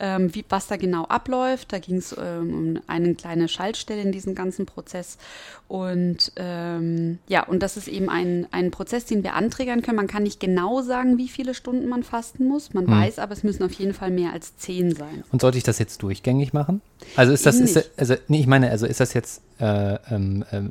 ähm, 0.00 0.34
wie, 0.34 0.44
was 0.48 0.66
da 0.66 0.76
genau 0.76 1.04
abläuft, 1.04 1.72
da 1.72 1.78
ging 1.78 1.96
es 1.96 2.14
ähm, 2.18 2.54
um 2.54 2.82
eine 2.86 3.14
kleine 3.14 3.48
Schaltstelle 3.48 4.02
in 4.02 4.12
diesem 4.12 4.34
ganzen 4.34 4.66
Prozess. 4.66 5.18
Und 5.66 6.32
ähm, 6.36 7.18
ja, 7.28 7.44
und 7.46 7.62
das 7.62 7.76
ist 7.76 7.88
eben 7.88 8.08
ein, 8.08 8.46
ein 8.50 8.70
Prozess, 8.70 9.04
den 9.04 9.22
wir 9.22 9.34
anträgern 9.34 9.82
können. 9.82 9.96
Man 9.96 10.06
kann 10.06 10.22
nicht 10.22 10.40
genau 10.40 10.82
sagen, 10.82 11.18
wie 11.18 11.28
viele 11.28 11.54
Stunden 11.54 11.88
man 11.88 12.02
fasten 12.02 12.46
muss. 12.46 12.74
Man 12.74 12.86
hm. 12.86 12.92
weiß 12.92 13.18
aber, 13.18 13.32
es 13.32 13.42
müssen 13.42 13.62
auf 13.62 13.72
jeden 13.72 13.94
Fall 13.94 14.10
mehr 14.10 14.32
als 14.32 14.56
zehn 14.56 14.94
sein. 14.94 15.24
Und 15.32 15.40
sollte 15.40 15.58
ich 15.58 15.64
das 15.64 15.78
jetzt 15.78 16.02
durchgängig 16.02 16.52
machen? 16.52 16.80
Also 17.16 17.32
ist 17.32 17.46
das, 17.46 17.56
ist, 17.60 17.90
also 17.96 18.14
nee, 18.28 18.40
ich 18.40 18.46
meine, 18.46 18.70
also 18.70 18.86
ist 18.86 19.00
das 19.00 19.14
jetzt, 19.14 19.42
äh, 19.60 19.96
ähm, 20.10 20.44
äh, 20.50 20.62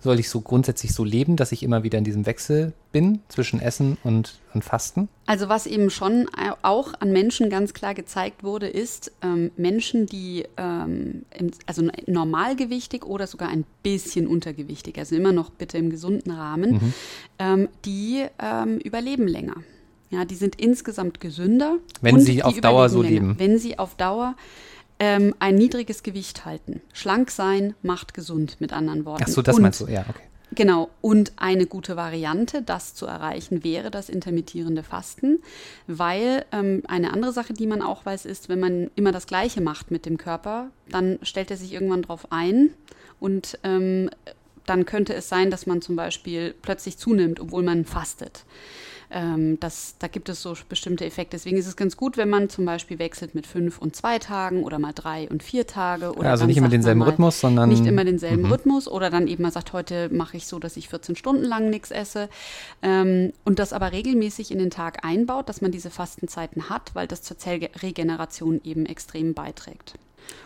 soll 0.00 0.18
ich 0.18 0.28
so 0.28 0.40
grundsätzlich 0.40 0.94
so 0.94 1.04
leben, 1.04 1.36
dass 1.36 1.52
ich 1.52 1.62
immer 1.62 1.82
wieder 1.82 1.98
in 1.98 2.04
diesem 2.04 2.26
Wechsel 2.26 2.72
bin 2.92 3.20
zwischen 3.28 3.60
Essen 3.60 3.98
und, 4.02 4.40
und 4.54 4.64
Fasten? 4.64 5.08
Also 5.26 5.48
was 5.48 5.66
eben 5.66 5.90
schon 5.90 6.26
auch 6.62 6.94
an 7.00 7.12
Menschen 7.12 7.50
ganz 7.50 7.74
klar 7.74 7.94
gezeigt 7.94 8.42
wurde, 8.42 8.66
ist 8.66 9.12
ähm, 9.22 9.50
Menschen, 9.56 10.06
die 10.06 10.44
ähm, 10.56 11.22
im, 11.38 11.50
also 11.66 11.88
normalgewichtig 12.06 13.04
oder 13.04 13.26
sogar 13.26 13.48
ein 13.48 13.64
bisschen 13.82 14.26
untergewichtig, 14.26 14.98
also 14.98 15.14
immer 15.14 15.32
noch 15.32 15.50
bitte 15.50 15.78
im 15.78 15.90
gesunden 15.90 16.32
Rahmen, 16.32 16.72
mhm. 16.72 16.94
ähm, 17.38 17.68
die 17.84 18.24
ähm, 18.38 18.78
überleben 18.78 19.28
länger. 19.28 19.56
Ja, 20.10 20.24
die 20.24 20.34
sind 20.34 20.56
insgesamt 20.56 21.20
gesünder. 21.20 21.76
Wenn 22.00 22.18
sie 22.18 22.42
auf 22.42 22.60
Dauer 22.60 22.88
so 22.88 23.00
länger. 23.00 23.14
leben. 23.14 23.34
Wenn 23.38 23.58
sie 23.58 23.78
auf 23.78 23.94
Dauer 23.94 24.34
ähm, 25.00 25.34
ein 25.40 25.56
niedriges 25.56 26.02
Gewicht 26.04 26.44
halten. 26.44 26.80
Schlank 26.92 27.30
sein 27.30 27.74
macht 27.82 28.14
gesund, 28.14 28.60
mit 28.60 28.72
anderen 28.72 29.04
Worten. 29.04 29.24
Ach 29.26 29.28
so, 29.28 29.42
das 29.42 29.56
Und, 29.56 29.62
meinst 29.62 29.80
du, 29.80 29.86
ja, 29.86 30.04
okay. 30.08 30.22
Genau. 30.52 30.90
Und 31.00 31.32
eine 31.36 31.66
gute 31.66 31.96
Variante, 31.96 32.62
das 32.62 32.94
zu 32.94 33.06
erreichen, 33.06 33.64
wäre 33.64 33.90
das 33.90 34.08
intermittierende 34.08 34.82
Fasten, 34.82 35.38
weil 35.86 36.44
ähm, 36.52 36.82
eine 36.86 37.12
andere 37.12 37.32
Sache, 37.32 37.54
die 37.54 37.66
man 37.66 37.82
auch 37.82 38.04
weiß, 38.04 38.26
ist, 38.26 38.48
wenn 38.48 38.60
man 38.60 38.90
immer 38.94 39.12
das 39.12 39.26
Gleiche 39.26 39.60
macht 39.60 39.90
mit 39.90 40.06
dem 40.06 40.18
Körper, 40.18 40.70
dann 40.88 41.18
stellt 41.22 41.50
er 41.50 41.56
sich 41.56 41.72
irgendwann 41.72 42.02
drauf 42.02 42.30
ein 42.30 42.70
und 43.20 43.58
ähm, 43.62 44.10
dann 44.66 44.84
könnte 44.84 45.14
es 45.14 45.28
sein, 45.28 45.50
dass 45.50 45.66
man 45.66 45.82
zum 45.82 45.96
Beispiel 45.96 46.54
plötzlich 46.60 46.98
zunimmt, 46.98 47.40
obwohl 47.40 47.62
man 47.62 47.84
fastet 47.84 48.44
ähm, 49.10 49.58
das, 49.60 49.96
da 49.98 50.08
gibt 50.08 50.28
es 50.28 50.42
so 50.42 50.54
bestimmte 50.68 51.04
Effekte. 51.04 51.36
Deswegen 51.36 51.56
ist 51.56 51.66
es 51.66 51.76
ganz 51.76 51.96
gut, 51.96 52.16
wenn 52.16 52.28
man 52.28 52.48
zum 52.48 52.64
Beispiel 52.64 52.98
wechselt 52.98 53.34
mit 53.34 53.46
fünf 53.46 53.78
und 53.78 53.96
zwei 53.96 54.18
Tagen 54.18 54.64
oder 54.64 54.78
mal 54.78 54.92
drei 54.92 55.28
und 55.28 55.42
vier 55.42 55.66
Tage. 55.66 56.12
Oder 56.12 56.24
ja, 56.24 56.30
also 56.30 56.46
nicht 56.46 56.56
immer 56.56 56.68
denselben 56.68 57.02
Rhythmus, 57.02 57.40
sondern. 57.40 57.68
Nicht 57.68 57.86
immer 57.86 58.04
denselben 58.04 58.42
mhm. 58.42 58.52
Rhythmus 58.52 58.88
oder 58.88 59.10
dann 59.10 59.26
eben 59.26 59.42
mal 59.42 59.52
sagt, 59.52 59.72
heute 59.72 60.08
mache 60.10 60.36
ich 60.36 60.46
so, 60.46 60.58
dass 60.58 60.76
ich 60.76 60.88
14 60.88 61.16
Stunden 61.16 61.44
lang 61.44 61.70
nichts 61.70 61.90
esse. 61.90 62.28
Ähm, 62.82 63.32
und 63.44 63.58
das 63.58 63.72
aber 63.72 63.92
regelmäßig 63.92 64.50
in 64.50 64.58
den 64.58 64.70
Tag 64.70 65.04
einbaut, 65.04 65.48
dass 65.48 65.60
man 65.60 65.72
diese 65.72 65.90
Fastenzeiten 65.90 66.68
hat, 66.70 66.94
weil 66.94 67.06
das 67.06 67.22
zur 67.22 67.38
Zellregeneration 67.38 68.60
eben 68.64 68.86
extrem 68.86 69.34
beiträgt. 69.34 69.94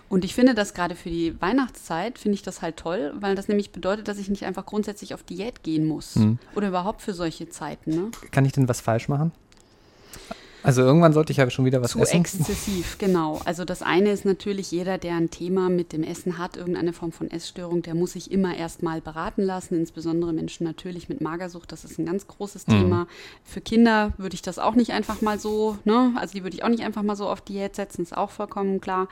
Und 0.08 0.24
ich 0.24 0.34
finde 0.34 0.54
das 0.54 0.74
gerade 0.74 0.94
für 0.94 1.08
die 1.08 1.40
Weihnachtszeit, 1.40 2.18
finde 2.18 2.34
ich 2.34 2.42
das 2.42 2.62
halt 2.62 2.76
toll, 2.76 3.12
weil 3.16 3.34
das 3.34 3.48
nämlich 3.48 3.72
bedeutet, 3.72 4.08
dass 4.08 4.18
ich 4.18 4.28
nicht 4.28 4.44
einfach 4.44 4.66
grundsätzlich 4.66 5.14
auf 5.14 5.22
Diät 5.22 5.62
gehen 5.62 5.86
muss. 5.86 6.16
Mhm. 6.16 6.38
Oder 6.54 6.68
überhaupt 6.68 7.02
für 7.02 7.14
solche 7.14 7.48
Zeiten. 7.48 7.90
Ne? 7.90 8.10
Kann 8.30 8.44
ich 8.44 8.52
denn 8.52 8.68
was 8.68 8.80
falsch 8.80 9.08
machen? 9.08 9.32
Also 10.64 10.80
irgendwann 10.80 11.12
sollte 11.12 11.30
ich 11.30 11.36
ja 11.36 11.50
schon 11.50 11.66
wieder 11.66 11.82
was 11.82 11.90
Zu 11.90 11.98
essen. 11.98 12.24
Zu 12.24 12.40
exzessiv, 12.40 12.96
genau. 12.96 13.38
Also 13.44 13.66
das 13.66 13.82
eine 13.82 14.10
ist 14.10 14.24
natürlich, 14.24 14.70
jeder, 14.70 14.96
der 14.96 15.14
ein 15.16 15.28
Thema 15.28 15.68
mit 15.68 15.92
dem 15.92 16.02
Essen 16.02 16.38
hat, 16.38 16.56
irgendeine 16.56 16.94
Form 16.94 17.12
von 17.12 17.30
Essstörung, 17.30 17.82
der 17.82 17.94
muss 17.94 18.12
sich 18.12 18.30
immer 18.30 18.56
erstmal 18.56 19.02
beraten 19.02 19.42
lassen, 19.42 19.74
insbesondere 19.74 20.32
Menschen 20.32 20.64
natürlich 20.64 21.10
mit 21.10 21.20
Magersucht, 21.20 21.70
das 21.70 21.84
ist 21.84 21.98
ein 21.98 22.06
ganz 22.06 22.26
großes 22.26 22.66
mhm. 22.66 22.72
Thema. 22.72 23.06
Für 23.44 23.60
Kinder 23.60 24.14
würde 24.16 24.34
ich 24.34 24.40
das 24.40 24.58
auch 24.58 24.74
nicht 24.74 24.92
einfach 24.92 25.20
mal 25.20 25.38
so, 25.38 25.76
ne, 25.84 26.14
also 26.16 26.32
die 26.32 26.42
würde 26.42 26.56
ich 26.56 26.64
auch 26.64 26.70
nicht 26.70 26.82
einfach 26.82 27.02
mal 27.02 27.14
so 27.14 27.28
auf 27.28 27.42
Diät 27.42 27.76
setzen, 27.76 28.00
ist 28.00 28.16
auch 28.16 28.30
vollkommen 28.30 28.80
klar. 28.80 29.08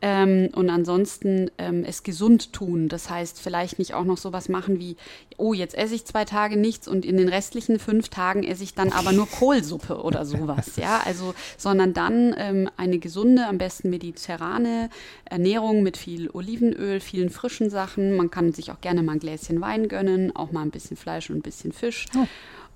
Ähm, 0.00 0.48
und 0.54 0.70
ansonsten 0.70 1.50
ähm, 1.58 1.84
es 1.84 2.04
gesund 2.04 2.54
tun, 2.54 2.88
das 2.88 3.10
heißt 3.10 3.38
vielleicht 3.38 3.78
nicht 3.78 3.92
auch 3.92 4.04
noch 4.04 4.16
sowas 4.16 4.48
machen 4.48 4.78
wie, 4.78 4.96
oh, 5.36 5.52
jetzt 5.52 5.76
esse 5.76 5.94
ich 5.94 6.06
zwei 6.06 6.24
Tage 6.24 6.56
nichts 6.56 6.88
und 6.88 7.04
in 7.04 7.18
den 7.18 7.28
restlichen 7.28 7.78
fünf 7.78 8.08
Tagen 8.08 8.44
esse 8.44 8.64
ich 8.64 8.74
dann 8.74 8.92
aber 8.92 9.12
nur 9.12 9.28
Kohlsuppe 9.28 10.00
oder 10.00 10.24
sowas, 10.24 10.76
ja 10.76 10.85
ja, 10.86 11.00
also, 11.04 11.34
sondern 11.58 11.92
dann 11.94 12.32
ähm, 12.38 12.70
eine 12.76 12.98
gesunde, 12.98 13.46
am 13.46 13.58
besten 13.58 13.90
mediterrane 13.90 14.88
Ernährung 15.24 15.82
mit 15.82 15.96
viel 15.96 16.30
Olivenöl, 16.30 17.00
vielen 17.00 17.30
frischen 17.30 17.70
Sachen. 17.70 18.16
Man 18.16 18.30
kann 18.30 18.52
sich 18.52 18.70
auch 18.70 18.80
gerne 18.80 19.02
mal 19.02 19.12
ein 19.14 19.18
Gläschen 19.18 19.60
Wein 19.60 19.88
gönnen, 19.88 20.34
auch 20.36 20.52
mal 20.52 20.62
ein 20.62 20.70
bisschen 20.70 20.96
Fleisch 20.96 21.28
und 21.28 21.38
ein 21.38 21.42
bisschen 21.42 21.72
Fisch. 21.72 22.06
Oh. 22.16 22.26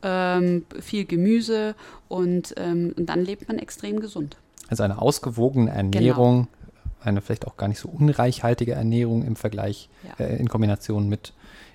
Ähm, 0.03 0.65
viel 0.81 1.05
Gemüse 1.05 1.75
und, 2.09 2.55
ähm, 2.57 2.95
und 2.97 3.07
dann 3.07 3.25
lebt 3.25 3.47
man 3.47 3.59
extrem 3.59 4.01
gesund. 4.01 4.37
Also 4.69 4.83
eine 4.83 5.01
ausgewogene 5.01 5.71
Ernährung 5.71 6.49
genau 6.49 6.61
eine 7.03 7.21
vielleicht 7.23 7.47
auch 7.47 7.57
gar 7.57 7.69
nicht 7.69 7.79
so 7.79 7.89
unreichhaltige 7.89 8.73
Ernährung 8.73 9.25
im 9.25 9.37
Vergleich 9.37 9.89
Ja. 10.07 10.25
äh, 10.25 10.37
in 10.37 10.49
Kombination 10.49 11.09
mit 11.09 11.33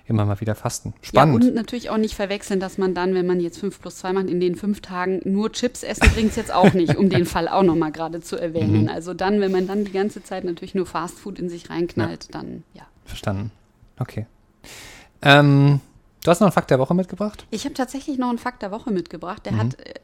immer 0.08 0.24
mal 0.24 0.40
wieder 0.40 0.54
Fasten. 0.54 0.94
Spannend. 1.02 1.42
Ja, 1.42 1.48
und 1.50 1.54
natürlich 1.56 1.90
auch 1.90 1.96
nicht 1.96 2.14
verwechseln, 2.14 2.60
dass 2.60 2.78
man 2.78 2.94
dann, 2.94 3.14
wenn 3.14 3.26
man 3.26 3.40
jetzt 3.40 3.58
5 3.58 3.80
plus 3.80 3.96
2 3.96 4.12
macht, 4.12 4.28
in 4.28 4.40
den 4.40 4.54
fünf 4.54 4.80
Tagen 4.80 5.20
nur 5.24 5.50
Chips 5.52 5.82
essen, 5.82 6.08
bringt 6.14 6.30
es 6.30 6.36
jetzt 6.36 6.52
auch 6.52 6.72
nicht, 6.74 6.96
um 6.96 7.10
den 7.10 7.26
Fall 7.26 7.48
auch 7.48 7.62
nochmal 7.62 7.92
gerade 7.92 8.20
zu 8.20 8.36
erwähnen. 8.36 8.82
Mhm. 8.82 8.88
Also 8.88 9.14
dann, 9.14 9.40
wenn 9.40 9.52
man 9.52 9.66
dann 9.66 9.84
die 9.84 9.92
ganze 9.92 10.22
Zeit 10.22 10.44
natürlich 10.44 10.74
nur 10.74 10.86
Fastfood 10.86 11.38
in 11.38 11.48
sich 11.48 11.70
reinknallt, 11.70 12.34
dann 12.34 12.62
ja. 12.74 12.82
Verstanden. 13.04 13.50
Okay. 13.98 14.26
Ähm, 15.22 15.80
du 16.24 16.30
hast 16.30 16.40
noch 16.40 16.46
einen 16.46 16.52
Fakt 16.52 16.70
der 16.70 16.78
Woche 16.78 16.94
mitgebracht? 16.94 17.46
Ich 17.50 17.64
habe 17.64 17.74
tatsächlich 17.74 18.18
noch 18.18 18.28
einen 18.28 18.38
Fakt 18.38 18.62
der 18.62 18.70
Woche 18.70 18.90
mitgebracht, 18.90 19.44
der 19.46 19.52
Mhm. 19.52 19.58
hat 19.58 19.80
äh, 19.80 19.94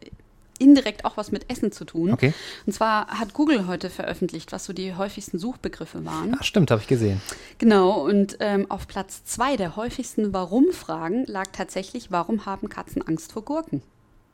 indirekt 0.63 1.05
auch 1.05 1.17
was 1.17 1.33
mit 1.33 1.51
Essen 1.51 1.73
zu 1.73 1.85
tun. 1.85 2.13
Okay. 2.13 2.33
Und 2.67 2.73
zwar 2.73 3.09
hat 3.09 3.35
Google 3.35 3.67
heute 3.67 3.91
veröffentlicht, 3.91 4.53
was 4.53 4.65
so 4.65 4.73
die 4.73 4.95
häufigsten 4.95 5.39
Suchbegriffe 5.39 6.05
waren. 6.05 6.37
Ach, 6.39 6.45
stimmt, 6.45 6.71
habe 6.71 6.81
ich 6.81 6.89
gesehen. 6.89 7.21
Genau, 7.59 8.01
und 8.01 8.37
ähm, 8.41 8.71
auf 8.71 8.87
Platz 8.87 9.25
zwei 9.25 9.57
der 9.57 9.77
häufigsten 9.77 10.33
Warum-Fragen 10.33 11.25
lag 11.27 11.47
tatsächlich, 11.53 12.11
warum 12.11 12.47
haben 12.47 12.69
Katzen 12.69 13.03
Angst 13.03 13.33
vor 13.33 13.45
Gurken? 13.45 13.83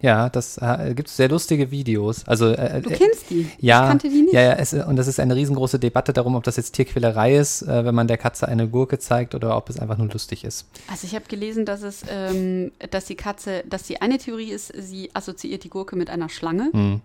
Ja, 0.01 0.29
das 0.29 0.59
äh, 0.59 0.95
gibt 0.95 1.09
sehr 1.09 1.29
lustige 1.29 1.73
Videos. 1.73 2.27
Also 2.29 2.51
äh, 2.51 2.81
Du 2.81 2.91
äh, 2.91 2.95
kennst 2.95 3.31
die? 3.31 3.49
Ja, 3.59 3.83
Ich 3.83 3.89
kannte 3.89 4.09
die 4.09 4.23
nicht. 4.23 4.33
ja, 4.33 4.43
ja, 4.43 4.53
es, 4.53 4.73
und 4.73 4.95
das 4.97 5.09
ist 5.09 5.19
eine 5.19 5.35
riesengroße 5.35 5.79
Debatte 5.81 6.13
darum, 6.13 6.37
ob 6.37 6.45
das 6.45 6.57
jetzt 6.57 6.73
Tierquälerei 6.73 7.37
ist, 7.37 7.63
äh, 7.63 7.85
wenn 7.85 7.95
man 7.97 8.07
der 8.07 8.17
Katze 8.17 8.47
eine 8.47 8.69
Gurke 8.69 9.01
zeigt 9.01 9.35
oder 9.35 9.57
ob 9.57 9.69
es 9.71 9.79
einfach 9.81 9.99
nur 9.99 10.09
lustig 10.09 10.45
ist. 10.45 10.67
Also 10.89 11.07
ich 11.07 11.15
habe 11.17 11.25
gelesen, 11.27 11.65
dass 11.65 11.83
es, 11.83 12.03
ähm, 12.09 12.71
dass 12.91 13.07
die 13.07 13.17
Katze, 13.17 13.65
dass 13.69 13.83
die 13.85 14.01
eine 14.01 14.19
Theorie 14.19 14.51
ist, 14.53 14.73
sie 14.79 15.11
assoziiert 15.15 15.65
die 15.65 15.71
Gurke 15.71 15.97
mit 15.97 16.11
einer 16.11 16.29
Schlange 16.29 16.71
Hm. 16.73 17.01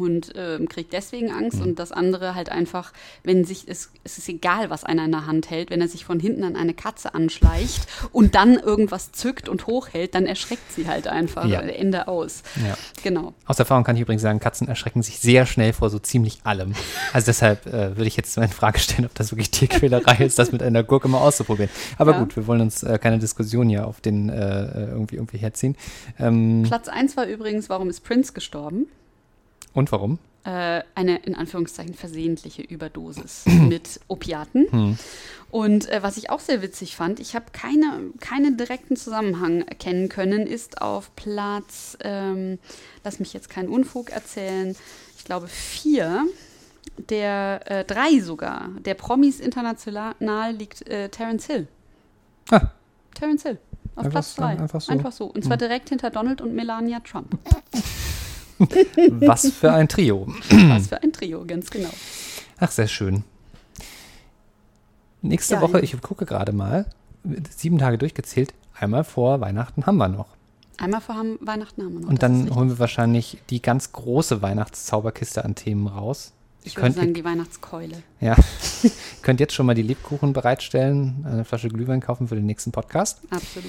Und 0.00 0.32
ähm, 0.36 0.68
kriegt 0.68 0.92
deswegen 0.92 1.30
Angst 1.30 1.60
und 1.60 1.78
das 1.78 1.92
andere 1.92 2.34
halt 2.34 2.50
einfach, 2.50 2.92
wenn 3.24 3.44
sich 3.44 3.64
es, 3.68 3.90
es 4.04 4.18
ist 4.18 4.28
egal, 4.28 4.70
was 4.70 4.84
einer 4.84 5.04
in 5.04 5.12
der 5.12 5.26
Hand 5.26 5.50
hält, 5.50 5.70
wenn 5.70 5.80
er 5.80 5.88
sich 5.88 6.04
von 6.04 6.20
hinten 6.20 6.44
an 6.44 6.56
eine 6.56 6.74
Katze 6.74 7.14
anschleicht 7.14 7.86
und 8.12 8.34
dann 8.34 8.54
irgendwas 8.54 9.12
zückt 9.12 9.48
und 9.48 9.66
hochhält, 9.66 10.14
dann 10.14 10.26
erschreckt 10.26 10.72
sie 10.72 10.86
halt 10.88 11.08
einfach. 11.08 11.46
Ja. 11.46 11.60
Ende 11.60 12.08
aus. 12.08 12.42
Ja. 12.66 12.76
Genau. 13.02 13.34
Aus 13.46 13.58
Erfahrung 13.58 13.84
kann 13.84 13.96
ich 13.96 14.02
übrigens 14.02 14.22
sagen, 14.22 14.40
Katzen 14.40 14.68
erschrecken 14.68 15.02
sich 15.02 15.18
sehr 15.18 15.46
schnell 15.46 15.72
vor 15.72 15.90
so 15.90 15.98
ziemlich 15.98 16.40
allem. 16.44 16.74
Also 17.12 17.26
deshalb 17.26 17.66
äh, 17.66 17.96
würde 17.96 18.06
ich 18.06 18.16
jetzt 18.16 18.36
in 18.36 18.48
Frage 18.48 18.78
stellen, 18.78 19.06
ob 19.06 19.14
das 19.14 19.32
wirklich 19.32 19.50
Tierquälerei 19.50 20.16
ist, 20.24 20.38
das 20.38 20.52
mit 20.52 20.62
einer 20.62 20.82
Gurke 20.82 21.08
mal 21.08 21.18
auszuprobieren. 21.18 21.70
Aber 21.98 22.12
Ja. 22.12 22.20
gut, 22.20 22.36
wir 22.36 22.46
wollen 22.46 22.60
uns 22.60 22.82
äh, 22.82 22.98
keine 22.98 23.18
Diskussion 23.18 23.68
hier 23.68 23.86
auf 23.86 24.00
den 24.00 24.28
äh, 24.28 24.86
irgendwie 24.86 25.16
irgendwie 25.16 25.38
herziehen. 25.38 25.76
Ähm, 26.18 26.64
Platz 26.66 26.88
eins 26.88 27.16
war 27.16 27.26
übrigens, 27.26 27.68
warum 27.68 27.88
ist 27.90 28.00
Prince 28.00 28.32
gestorben? 28.32 28.86
Und 29.76 29.92
warum? 29.92 30.18
äh, 30.46 30.82
eine 30.94 31.16
in 31.18 31.34
Anführungszeichen 31.34 31.94
versehentliche 31.94 32.62
Überdosis 32.62 33.44
mit 33.46 34.00
Opiaten. 34.08 34.66
Hm. 34.70 34.98
Und 35.50 35.88
äh, 35.88 36.02
was 36.02 36.16
ich 36.16 36.30
auch 36.30 36.40
sehr 36.40 36.62
witzig 36.62 36.96
fand, 36.96 37.18
ich 37.20 37.34
habe 37.34 37.46
keine, 37.52 38.10
keinen 38.20 38.56
direkten 38.56 38.96
Zusammenhang 38.96 39.62
erkennen 39.62 40.08
können, 40.08 40.46
ist 40.46 40.80
auf 40.80 41.14
Platz, 41.16 41.98
ähm, 42.00 42.58
lass 43.04 43.18
mich 43.18 43.32
jetzt 43.32 43.50
keinen 43.50 43.68
Unfug 43.68 44.10
erzählen, 44.10 44.76
ich 45.18 45.24
glaube 45.24 45.48
vier, 45.48 46.24
der 47.10 47.60
äh, 47.64 47.84
drei 47.84 48.20
sogar, 48.20 48.70
der 48.84 48.94
Promis 48.94 49.40
international 49.40 50.14
liegt 50.52 50.88
äh, 50.88 51.08
Terence 51.08 51.46
Hill. 51.46 51.66
Ah. 52.50 52.68
Terence 53.14 53.42
Hill. 53.42 53.58
Auf 53.96 54.04
Einfach 54.04 54.10
Platz 54.12 54.34
drei. 54.34 54.58
einfach 54.58 54.80
so. 54.80 54.92
Einfach 54.92 55.12
so. 55.12 55.24
Und 55.26 55.42
zwar 55.42 55.56
direkt 55.56 55.88
hinter 55.88 56.10
Donald 56.10 56.40
und 56.40 56.54
Melania 56.54 57.00
Trump. 57.00 57.36
Was 58.58 59.50
für 59.50 59.72
ein 59.72 59.88
Trio. 59.88 60.26
Was 60.50 60.88
für 60.88 61.02
ein 61.02 61.12
Trio, 61.12 61.44
ganz 61.46 61.70
genau. 61.70 61.90
Ach, 62.58 62.70
sehr 62.70 62.88
schön. 62.88 63.24
Nächste 65.22 65.54
Ja, 65.54 65.60
Woche, 65.60 65.80
ich 65.80 66.00
gucke 66.00 66.24
gerade 66.26 66.52
mal, 66.52 66.86
sieben 67.56 67.78
Tage 67.78 67.98
durchgezählt, 67.98 68.54
einmal 68.78 69.04
vor 69.04 69.40
Weihnachten 69.40 69.86
haben 69.86 69.96
wir 69.96 70.08
noch. 70.08 70.28
Einmal 70.78 71.00
vor 71.00 71.16
Weihnachten 71.40 71.82
haben 71.82 71.94
wir 71.94 72.00
noch. 72.00 72.08
Und 72.08 72.22
dann 72.22 72.54
holen 72.54 72.68
wir 72.68 72.78
wahrscheinlich 72.78 73.38
die 73.50 73.62
ganz 73.62 73.92
große 73.92 74.42
Weihnachtszauberkiste 74.42 75.44
an 75.44 75.54
Themen 75.54 75.86
raus. 75.86 76.32
Ich 76.62 76.72
Ihr 76.72 76.76
würde 76.76 76.82
könnt, 76.82 76.96
sagen, 76.96 77.14
die 77.14 77.24
Weihnachtskeule. 77.24 78.02
ja, 78.20 78.36
ihr 78.82 78.90
könnt 79.22 79.40
jetzt 79.40 79.54
schon 79.54 79.66
mal 79.66 79.74
die 79.74 79.82
Lebkuchen 79.82 80.32
bereitstellen, 80.32 81.24
eine 81.28 81.44
Flasche 81.44 81.68
Glühwein 81.68 82.00
kaufen 82.00 82.28
für 82.28 82.34
den 82.36 82.46
nächsten 82.46 82.72
Podcast. 82.72 83.20
Absolut. 83.30 83.66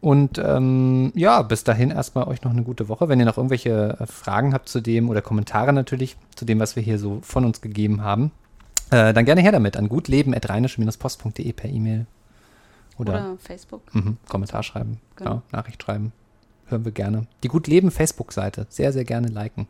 Und 0.00 0.38
ähm, 0.38 1.12
ja, 1.14 1.40
bis 1.42 1.64
dahin 1.64 1.90
erstmal 1.90 2.28
euch 2.28 2.42
noch 2.42 2.50
eine 2.50 2.62
gute 2.62 2.88
Woche. 2.88 3.08
Wenn 3.08 3.18
ihr 3.20 3.24
noch 3.26 3.38
irgendwelche 3.38 3.96
äh, 4.00 4.06
Fragen 4.06 4.52
habt 4.52 4.68
zu 4.68 4.80
dem 4.80 5.08
oder 5.08 5.22
Kommentare 5.22 5.72
natürlich 5.72 6.16
zu 6.34 6.44
dem, 6.44 6.60
was 6.60 6.76
wir 6.76 6.82
hier 6.82 6.98
so 6.98 7.20
von 7.22 7.44
uns 7.44 7.62
gegeben 7.62 8.02
haben, 8.02 8.30
äh, 8.90 9.14
dann 9.14 9.24
gerne 9.24 9.40
her 9.40 9.52
damit 9.52 9.76
an 9.78 9.88
gutleben.rheinische-post.de 9.88 11.52
per 11.54 11.70
E-Mail 11.70 12.06
oder, 12.98 13.12
Oder, 13.12 13.36
Facebook. 13.38 13.82
Mhm, 13.94 14.18
Kommentar 14.28 14.62
schreiben, 14.62 15.00
Genau. 15.16 15.30
ja, 15.36 15.42
Nachricht 15.52 15.82
schreiben. 15.82 16.12
Hören 16.66 16.84
wir 16.84 16.92
gerne. 16.92 17.26
Die 17.42 17.48
Gut 17.48 17.66
Leben 17.66 17.90
Facebook-Seite. 17.90 18.66
Sehr, 18.68 18.92
sehr 18.92 19.04
gerne 19.04 19.28
liken. 19.28 19.66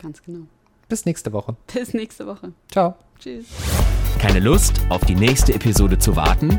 Ganz 0.00 0.22
genau. 0.22 0.46
Bis 0.88 1.04
nächste 1.06 1.32
Woche. 1.32 1.56
Bis 1.72 1.94
nächste 1.94 2.26
Woche. 2.26 2.52
Ciao. 2.70 2.96
Tschüss. 3.18 3.46
Keine 4.18 4.40
Lust, 4.40 4.80
auf 4.88 5.04
die 5.04 5.14
nächste 5.14 5.54
Episode 5.54 5.98
zu 5.98 6.16
warten? 6.16 6.58